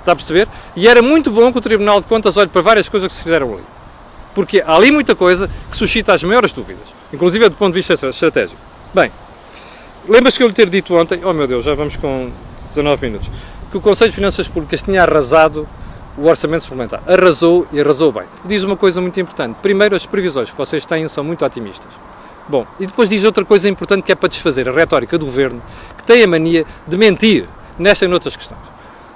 Está 0.00 0.12
a 0.12 0.14
perceber? 0.14 0.46
E 0.76 0.86
era 0.86 1.00
muito 1.00 1.30
bom 1.30 1.50
que 1.50 1.56
o 1.56 1.60
Tribunal 1.62 1.98
de 1.98 2.06
Contas 2.06 2.36
olhe 2.36 2.50
para 2.50 2.60
várias 2.60 2.86
coisas 2.86 3.10
que 3.10 3.14
se 3.16 3.22
fizeram 3.22 3.54
ali. 3.54 3.62
Porque 4.34 4.60
há 4.60 4.76
ali 4.76 4.90
muita 4.90 5.14
coisa 5.14 5.48
que 5.70 5.74
suscita 5.74 6.12
as 6.12 6.22
maiores 6.22 6.52
dúvidas, 6.52 6.84
inclusive 7.10 7.48
do 7.48 7.56
ponto 7.56 7.72
de 7.72 7.78
vista 7.78 7.94
estratégico. 8.06 8.60
Bem, 8.92 9.10
lembras 10.06 10.36
que 10.36 10.42
eu 10.42 10.46
lhe 10.46 10.52
ter 10.52 10.68
dito 10.68 10.94
ontem, 10.94 11.22
oh 11.24 11.32
meu 11.32 11.46
Deus, 11.46 11.64
já 11.64 11.72
vamos 11.72 11.96
com 11.96 12.30
19 12.68 13.06
minutos, 13.06 13.30
que 13.70 13.78
o 13.78 13.80
Conselho 13.80 14.10
de 14.10 14.16
Finanças 14.16 14.46
Públicas 14.46 14.82
tinha 14.82 15.02
arrasado 15.04 15.66
o 16.18 16.26
orçamento 16.26 16.64
suplementar. 16.64 17.02
Arrasou 17.06 17.66
e 17.72 17.80
arrasou 17.80 18.12
bem. 18.12 18.24
Diz 18.44 18.62
uma 18.62 18.76
coisa 18.76 19.00
muito 19.00 19.18
importante. 19.18 19.56
Primeiro, 19.62 19.96
as 19.96 20.04
previsões 20.04 20.50
que 20.50 20.56
vocês 20.58 20.84
têm 20.84 21.08
são 21.08 21.24
muito 21.24 21.46
otimistas. 21.46 21.88
Bom, 22.46 22.66
e 22.78 22.86
depois 22.86 23.08
diz 23.08 23.24
outra 23.24 23.42
coisa 23.42 23.70
importante 23.70 24.02
que 24.02 24.12
é 24.12 24.14
para 24.14 24.28
desfazer 24.28 24.68
a 24.68 24.72
retórica 24.72 25.16
do 25.16 25.24
governo, 25.24 25.62
que 25.96 26.04
tem 26.04 26.22
a 26.22 26.28
mania 26.28 26.66
de 26.86 26.98
mentir 26.98 27.48
nesta 27.78 28.04
e 28.04 28.08
noutras 28.08 28.36
questões. 28.36 28.60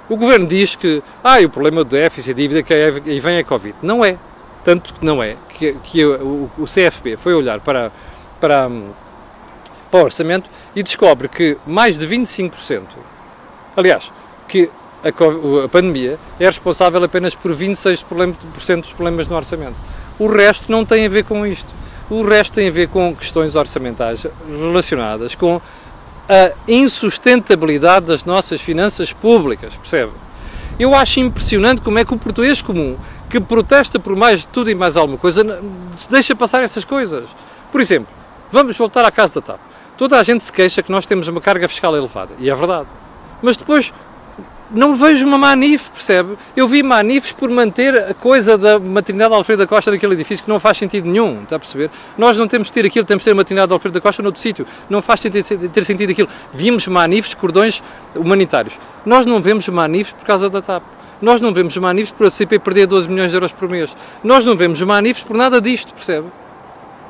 O 0.09 0.15
Governo 0.15 0.47
diz 0.47 0.75
que 0.75 1.03
ah, 1.23 1.39
o 1.39 1.49
problema 1.49 1.83
do 1.83 1.89
déficit 1.89 2.31
e 2.31 2.33
dívida 2.33 2.63
que 2.63 2.73
é, 2.73 3.01
e 3.05 3.19
vem 3.19 3.39
a 3.39 3.43
Covid. 3.43 3.75
Não 3.81 4.03
é. 4.03 4.17
Tanto 4.63 4.93
que 4.93 5.05
não 5.05 5.23
é 5.23 5.35
que, 5.49 5.73
que 5.83 6.05
o, 6.05 6.49
o, 6.57 6.65
CFP 6.65 7.15
foi 7.17 7.33
olhar 7.33 7.59
para, 7.61 7.91
para, 8.39 8.69
para 9.89 9.99
o 9.99 10.03
orçamento 10.03 10.49
e 10.75 10.83
descobre 10.83 11.29
que 11.29 11.57
mais 11.65 11.97
de 11.97 12.05
25%, 12.05 12.81
aliás, 13.77 14.11
que 14.45 14.69
a, 15.03 15.63
a 15.63 15.69
pandemia 15.69 16.19
é 16.37 16.45
responsável 16.45 17.01
apenas 17.01 17.33
por 17.33 17.55
26% 17.55 18.81
dos 18.81 18.91
problemas 18.91 19.27
no 19.29 19.37
orçamento. 19.37 19.75
O 20.19 20.27
resto 20.27 20.69
não 20.69 20.83
tem 20.83 21.05
a 21.05 21.09
ver 21.09 21.23
com 21.23 21.45
isto. 21.45 21.69
O 22.09 22.23
resto 22.23 22.53
tem 22.53 22.67
a 22.67 22.71
ver 22.71 22.89
com 22.89 23.15
questões 23.15 23.55
orçamentais 23.55 24.25
relacionadas 24.49 25.35
com 25.35 25.61
a 26.29 26.51
insustentabilidade 26.67 28.07
das 28.07 28.23
nossas 28.25 28.59
finanças 28.59 29.13
públicas, 29.13 29.75
percebe? 29.75 30.11
Eu 30.79 30.93
acho 30.93 31.19
impressionante 31.19 31.81
como 31.81 31.97
é 31.97 32.05
que 32.05 32.13
o 32.13 32.17
português 32.17 32.61
comum, 32.61 32.97
que 33.29 33.39
protesta 33.39 33.99
por 33.99 34.15
mais 34.15 34.41
de 34.41 34.47
tudo 34.49 34.69
e 34.69 34.75
mais 34.75 34.95
alguma 34.95 35.17
coisa, 35.17 35.43
deixa 36.09 36.35
passar 36.35 36.61
essas 36.63 36.85
coisas. 36.85 37.29
Por 37.71 37.81
exemplo, 37.81 38.13
vamos 38.51 38.77
voltar 38.77 39.03
à 39.03 39.11
casa 39.11 39.35
da 39.35 39.41
TAP. 39.41 39.59
Toda 39.97 40.19
a 40.19 40.23
gente 40.23 40.43
se 40.43 40.53
queixa 40.53 40.83
que 40.83 40.91
nós 40.91 41.05
temos 41.05 41.27
uma 41.27 41.41
carga 41.41 41.67
fiscal 41.67 41.95
elevada, 41.97 42.33
e 42.37 42.49
é 42.49 42.55
verdade. 42.55 42.87
Mas 43.41 43.57
depois 43.57 43.91
não 44.71 44.95
vejo 44.95 45.25
uma 45.25 45.37
manif, 45.37 45.89
percebe? 45.91 46.37
Eu 46.55 46.67
vi 46.67 46.83
manifes 46.83 47.31
por 47.31 47.49
manter 47.49 47.95
a 47.97 48.13
coisa 48.13 48.57
da 48.57 48.79
maternidade 48.79 49.33
Alfredo 49.33 49.63
da 49.63 49.67
Costa 49.67 49.91
naquele 49.91 50.13
edifício 50.13 50.43
que 50.43 50.49
não 50.49 50.59
faz 50.59 50.77
sentido 50.77 51.07
nenhum, 51.07 51.43
está 51.43 51.55
a 51.55 51.59
perceber? 51.59 51.89
Nós 52.17 52.37
não 52.37 52.47
temos 52.47 52.67
de 52.67 52.73
ter 52.73 52.85
aquilo, 52.85 53.05
temos 53.05 53.21
de 53.21 53.25
ter 53.25 53.31
a 53.31 53.35
maternidade 53.35 53.71
Alfredo 53.71 53.93
da 53.93 54.01
Costa 54.01 54.21
noutro 54.21 54.41
sítio. 54.41 54.65
Não 54.89 55.01
faz 55.01 55.21
sentido 55.21 55.69
ter 55.69 55.85
sentido 55.85 56.11
aquilo. 56.11 56.27
Vimos 56.53 56.87
manifes, 56.87 57.33
cordões 57.33 57.81
humanitários. 58.15 58.79
Nós 59.05 59.25
não 59.25 59.41
vemos 59.41 59.67
manifes 59.69 60.13
por 60.13 60.25
causa 60.25 60.49
da 60.49 60.61
TAP. 60.61 60.83
Nós 61.21 61.41
não 61.41 61.53
vemos 61.53 61.75
manifes 61.77 62.11
por 62.11 62.27
a 62.27 62.31
CP 62.31 62.59
perder 62.59 62.85
12 62.85 63.09
milhões 63.09 63.31
de 63.31 63.37
euros 63.37 63.51
por 63.51 63.67
mês. 63.67 63.95
Nós 64.23 64.45
não 64.45 64.55
vemos 64.55 64.81
manifes 64.81 65.23
por 65.23 65.35
nada 65.35 65.59
disto, 65.59 65.93
percebe? 65.93 66.27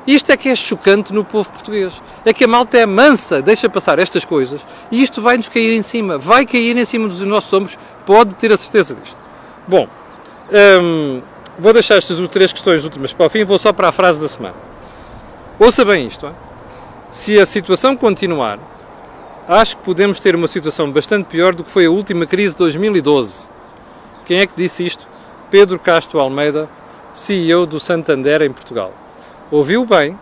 Isto 0.08 0.32
é 0.32 0.38
que 0.38 0.48
é 0.48 0.56
chocante 0.56 1.12
no 1.12 1.22
povo 1.22 1.52
português. 1.52 2.02
É 2.24 2.32
que 2.32 2.42
a 2.42 2.48
malta 2.48 2.78
é 2.78 2.86
mansa, 2.86 3.42
deixa 3.42 3.68
passar 3.68 3.98
estas 3.98 4.24
coisas 4.24 4.66
e 4.90 5.02
isto 5.02 5.20
vai-nos 5.20 5.50
cair 5.50 5.76
em 5.76 5.82
cima. 5.82 6.16
Vai 6.16 6.46
cair 6.46 6.74
em 6.78 6.84
cima 6.86 7.06
dos 7.08 7.20
nossos 7.20 7.52
ombros, 7.52 7.78
pode 8.06 8.34
ter 8.36 8.50
a 8.50 8.56
certeza 8.56 8.94
disto. 8.94 9.18
Bom, 9.66 9.86
hum, 10.82 11.20
vou 11.58 11.74
deixar 11.74 11.96
estas 11.96 12.26
três 12.28 12.50
questões 12.54 12.84
últimas 12.84 13.12
para 13.12 13.26
o 13.26 13.28
fim, 13.28 13.44
vou 13.44 13.58
só 13.58 13.70
para 13.70 13.88
a 13.88 13.92
frase 13.92 14.18
da 14.18 14.26
semana. 14.26 14.54
Ouça 15.58 15.84
bem 15.84 16.06
isto. 16.06 16.24
Hein? 16.24 16.32
Se 17.12 17.38
a 17.38 17.44
situação 17.44 17.94
continuar, 17.94 18.58
acho 19.46 19.76
que 19.76 19.82
podemos 19.82 20.18
ter 20.18 20.34
uma 20.34 20.48
situação 20.48 20.90
bastante 20.90 21.26
pior 21.26 21.54
do 21.54 21.62
que 21.62 21.70
foi 21.70 21.84
a 21.84 21.90
última 21.90 22.24
crise 22.24 22.54
de 22.54 22.60
2012. 22.60 23.46
Quem 24.24 24.40
é 24.40 24.46
que 24.46 24.54
disse 24.56 24.86
isto? 24.86 25.06
Pedro 25.50 25.78
Castro 25.78 26.18
Almeida, 26.18 26.66
CEO 27.12 27.66
do 27.66 27.78
Santander 27.78 28.40
em 28.40 28.50
Portugal 28.50 28.90
ouviu 29.50 29.84
bem, 29.84 30.18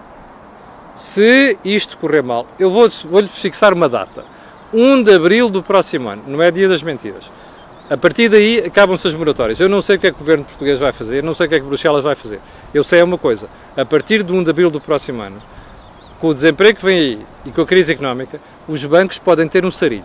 se 0.94 1.58
isto 1.64 1.98
correr 1.98 2.22
mal, 2.22 2.46
eu 2.58 2.70
vou-lhe 2.70 2.92
vou 3.04 3.22
fixar 3.24 3.72
uma 3.72 3.88
data. 3.88 4.24
1 4.72 5.02
de 5.02 5.14
abril 5.14 5.48
do 5.48 5.62
próximo 5.62 6.08
ano, 6.08 6.22
não 6.26 6.42
é 6.42 6.50
dia 6.50 6.68
das 6.68 6.82
mentiras. 6.82 7.30
A 7.88 7.96
partir 7.96 8.28
daí 8.28 8.58
acabam-se 8.58 9.06
as 9.06 9.14
moratórias. 9.14 9.60
Eu 9.60 9.68
não 9.68 9.80
sei 9.80 9.94
o 9.96 9.98
que 9.98 10.08
é 10.08 10.10
que 10.10 10.16
o 10.16 10.18
governo 10.18 10.44
português 10.44 10.78
vai 10.80 10.92
fazer, 10.92 11.22
não 11.22 11.34
sei 11.34 11.46
o 11.46 11.48
que 11.48 11.54
é 11.54 11.60
que 11.60 11.66
Bruxelas 11.66 12.02
vai 12.02 12.16
fazer. 12.16 12.40
Eu 12.74 12.82
sei 12.82 13.00
uma 13.02 13.16
coisa: 13.16 13.48
a 13.76 13.84
partir 13.84 14.24
de 14.24 14.32
1 14.32 14.42
de 14.42 14.50
abril 14.50 14.70
do 14.70 14.80
próximo 14.80 15.22
ano, 15.22 15.40
com 16.18 16.28
o 16.28 16.34
desemprego 16.34 16.78
que 16.78 16.84
vem 16.84 16.98
aí 16.98 17.26
e 17.44 17.50
com 17.50 17.60
a 17.60 17.66
crise 17.66 17.92
económica, 17.92 18.40
os 18.66 18.84
bancos 18.84 19.18
podem 19.18 19.46
ter 19.46 19.64
um 19.64 19.70
sarilho. 19.70 20.04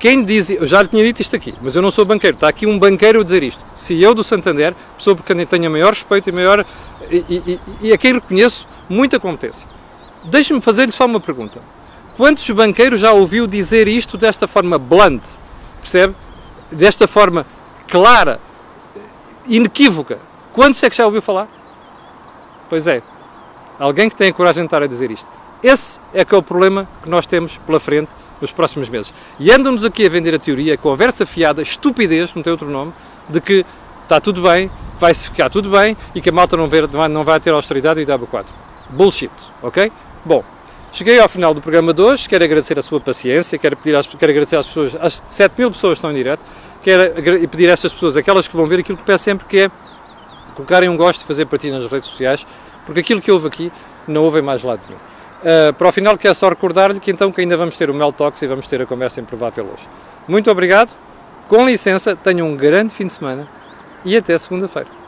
Quem 0.00 0.24
diz, 0.24 0.48
eu 0.48 0.66
já 0.66 0.80
lhe 0.80 0.88
tinha 0.88 1.04
dito 1.04 1.20
isto 1.20 1.36
aqui, 1.36 1.54
mas 1.60 1.76
eu 1.76 1.82
não 1.82 1.90
sou 1.90 2.06
banqueiro, 2.06 2.34
está 2.34 2.48
aqui 2.48 2.66
um 2.66 2.78
banqueiro 2.78 3.20
a 3.20 3.22
dizer 3.22 3.42
isto. 3.42 3.62
Se 3.74 4.00
eu 4.00 4.14
do 4.14 4.24
Santander, 4.24 4.74
pessoa 4.96 5.14
por 5.14 5.22
quem 5.22 5.44
tenho 5.44 5.70
maior 5.70 5.92
respeito 5.92 6.26
e 6.26 6.32
maior 6.32 6.64
e, 7.10 7.18
e, 7.28 7.60
e 7.82 7.92
a 7.92 7.98
quem 7.98 8.14
reconheço 8.14 8.66
muita 8.88 9.20
competência. 9.20 9.68
Deixe-me 10.24 10.62
fazer-lhe 10.62 10.90
só 10.90 11.04
uma 11.04 11.20
pergunta. 11.20 11.60
Quantos 12.16 12.48
banqueiros 12.48 12.98
já 12.98 13.12
ouviu 13.12 13.46
dizer 13.46 13.86
isto 13.88 14.16
desta 14.16 14.48
forma 14.48 14.78
blunt? 14.78 15.22
Percebe? 15.82 16.14
Desta 16.72 17.06
forma 17.06 17.44
clara, 17.86 18.40
inequívoca. 19.46 20.18
Quantos 20.50 20.82
é 20.82 20.88
que 20.88 20.96
já 20.96 21.04
ouviu 21.04 21.20
falar? 21.20 21.46
Pois 22.70 22.86
é. 22.86 23.02
Alguém 23.78 24.08
que 24.08 24.16
tenha 24.16 24.32
coragem 24.32 24.62
de 24.62 24.66
estar 24.66 24.82
a 24.82 24.86
dizer 24.86 25.10
isto. 25.10 25.28
Esse 25.62 26.00
é 26.14 26.24
que 26.24 26.34
é 26.34 26.38
o 26.38 26.42
problema 26.42 26.88
que 27.02 27.10
nós 27.10 27.26
temos 27.26 27.58
pela 27.58 27.78
frente 27.78 28.08
nos 28.40 28.52
próximos 28.52 28.88
meses. 28.88 29.12
E 29.38 29.50
andam-nos 29.50 29.84
aqui 29.84 30.06
a 30.06 30.08
vender 30.08 30.34
a 30.34 30.38
teoria, 30.38 30.74
a 30.74 30.76
conversa 30.78 31.26
fiada, 31.26 31.62
estupidez, 31.62 32.34
não 32.34 32.42
tem 32.42 32.50
outro 32.50 32.68
nome, 32.68 32.92
de 33.28 33.40
que 33.40 33.64
está 34.02 34.20
tudo 34.20 34.42
bem, 34.42 34.70
vai-se 34.98 35.28
ficar 35.28 35.48
tudo 35.48 35.70
bem 35.70 35.96
e 36.14 36.20
que 36.20 36.28
a 36.28 36.32
malta 36.32 36.56
não, 36.56 36.68
ver, 36.68 36.88
não 37.08 37.24
vai 37.24 37.40
ter 37.40 37.52
austeridade 37.52 38.00
e 38.00 38.06
W4. 38.06 38.44
Bullshit, 38.90 39.30
ok? 39.62 39.90
Bom, 40.24 40.44
cheguei 40.92 41.18
ao 41.18 41.28
final 41.28 41.54
do 41.54 41.60
programa 41.60 41.94
de 41.94 42.02
hoje, 42.02 42.28
quero 42.28 42.44
agradecer 42.44 42.78
a 42.78 42.82
sua 42.82 43.00
paciência, 43.00 43.56
quero, 43.58 43.76
pedir 43.76 43.94
às, 43.94 44.06
quero 44.06 44.32
agradecer 44.32 44.56
às 44.56 44.66
pessoas, 44.66 44.96
às 45.00 45.22
7 45.28 45.54
mil 45.56 45.70
pessoas 45.70 45.92
que 45.92 45.98
estão 45.98 46.10
em 46.10 46.14
direto, 46.14 46.40
quero 46.82 47.48
pedir 47.48 47.70
a 47.70 47.72
estas 47.72 47.92
pessoas, 47.92 48.16
aquelas 48.16 48.48
que 48.48 48.56
vão 48.56 48.66
ver 48.66 48.80
aquilo 48.80 48.98
que 48.98 49.04
peço 49.04 49.24
sempre, 49.24 49.46
que 49.46 49.58
é 49.58 49.70
colocarem 50.54 50.88
um 50.88 50.96
gosto 50.96 51.22
e 51.22 51.24
fazer 51.24 51.46
partilha 51.46 51.78
nas 51.78 51.90
redes 51.90 52.08
sociais, 52.08 52.46
porque 52.84 53.00
aquilo 53.00 53.20
que 53.20 53.30
houve 53.30 53.46
aqui 53.46 53.72
não 54.06 54.24
houve 54.24 54.42
mais 54.42 54.62
lado 54.62 54.80
nenhum. 54.88 55.00
Uh, 55.40 55.72
para 55.72 55.88
o 55.88 55.92
final, 55.92 56.18
quero 56.18 56.34
só 56.34 56.50
recordar-lhe 56.50 57.00
que 57.00 57.10
então 57.10 57.32
que 57.32 57.40
ainda 57.40 57.56
vamos 57.56 57.76
ter 57.76 57.88
o 57.88 57.94
Mel 57.94 58.12
Talks 58.12 58.42
e 58.42 58.46
vamos 58.46 58.66
ter 58.66 58.82
a 58.82 58.86
conversa 58.86 59.20
improvável 59.20 59.64
hoje. 59.72 59.88
Muito 60.28 60.50
obrigado, 60.50 60.90
com 61.48 61.64
licença, 61.64 62.14
tenham 62.14 62.46
um 62.46 62.56
grande 62.56 62.92
fim 62.92 63.06
de 63.06 63.12
semana 63.12 63.48
e 64.04 64.16
até 64.16 64.36
segunda-feira. 64.36 64.99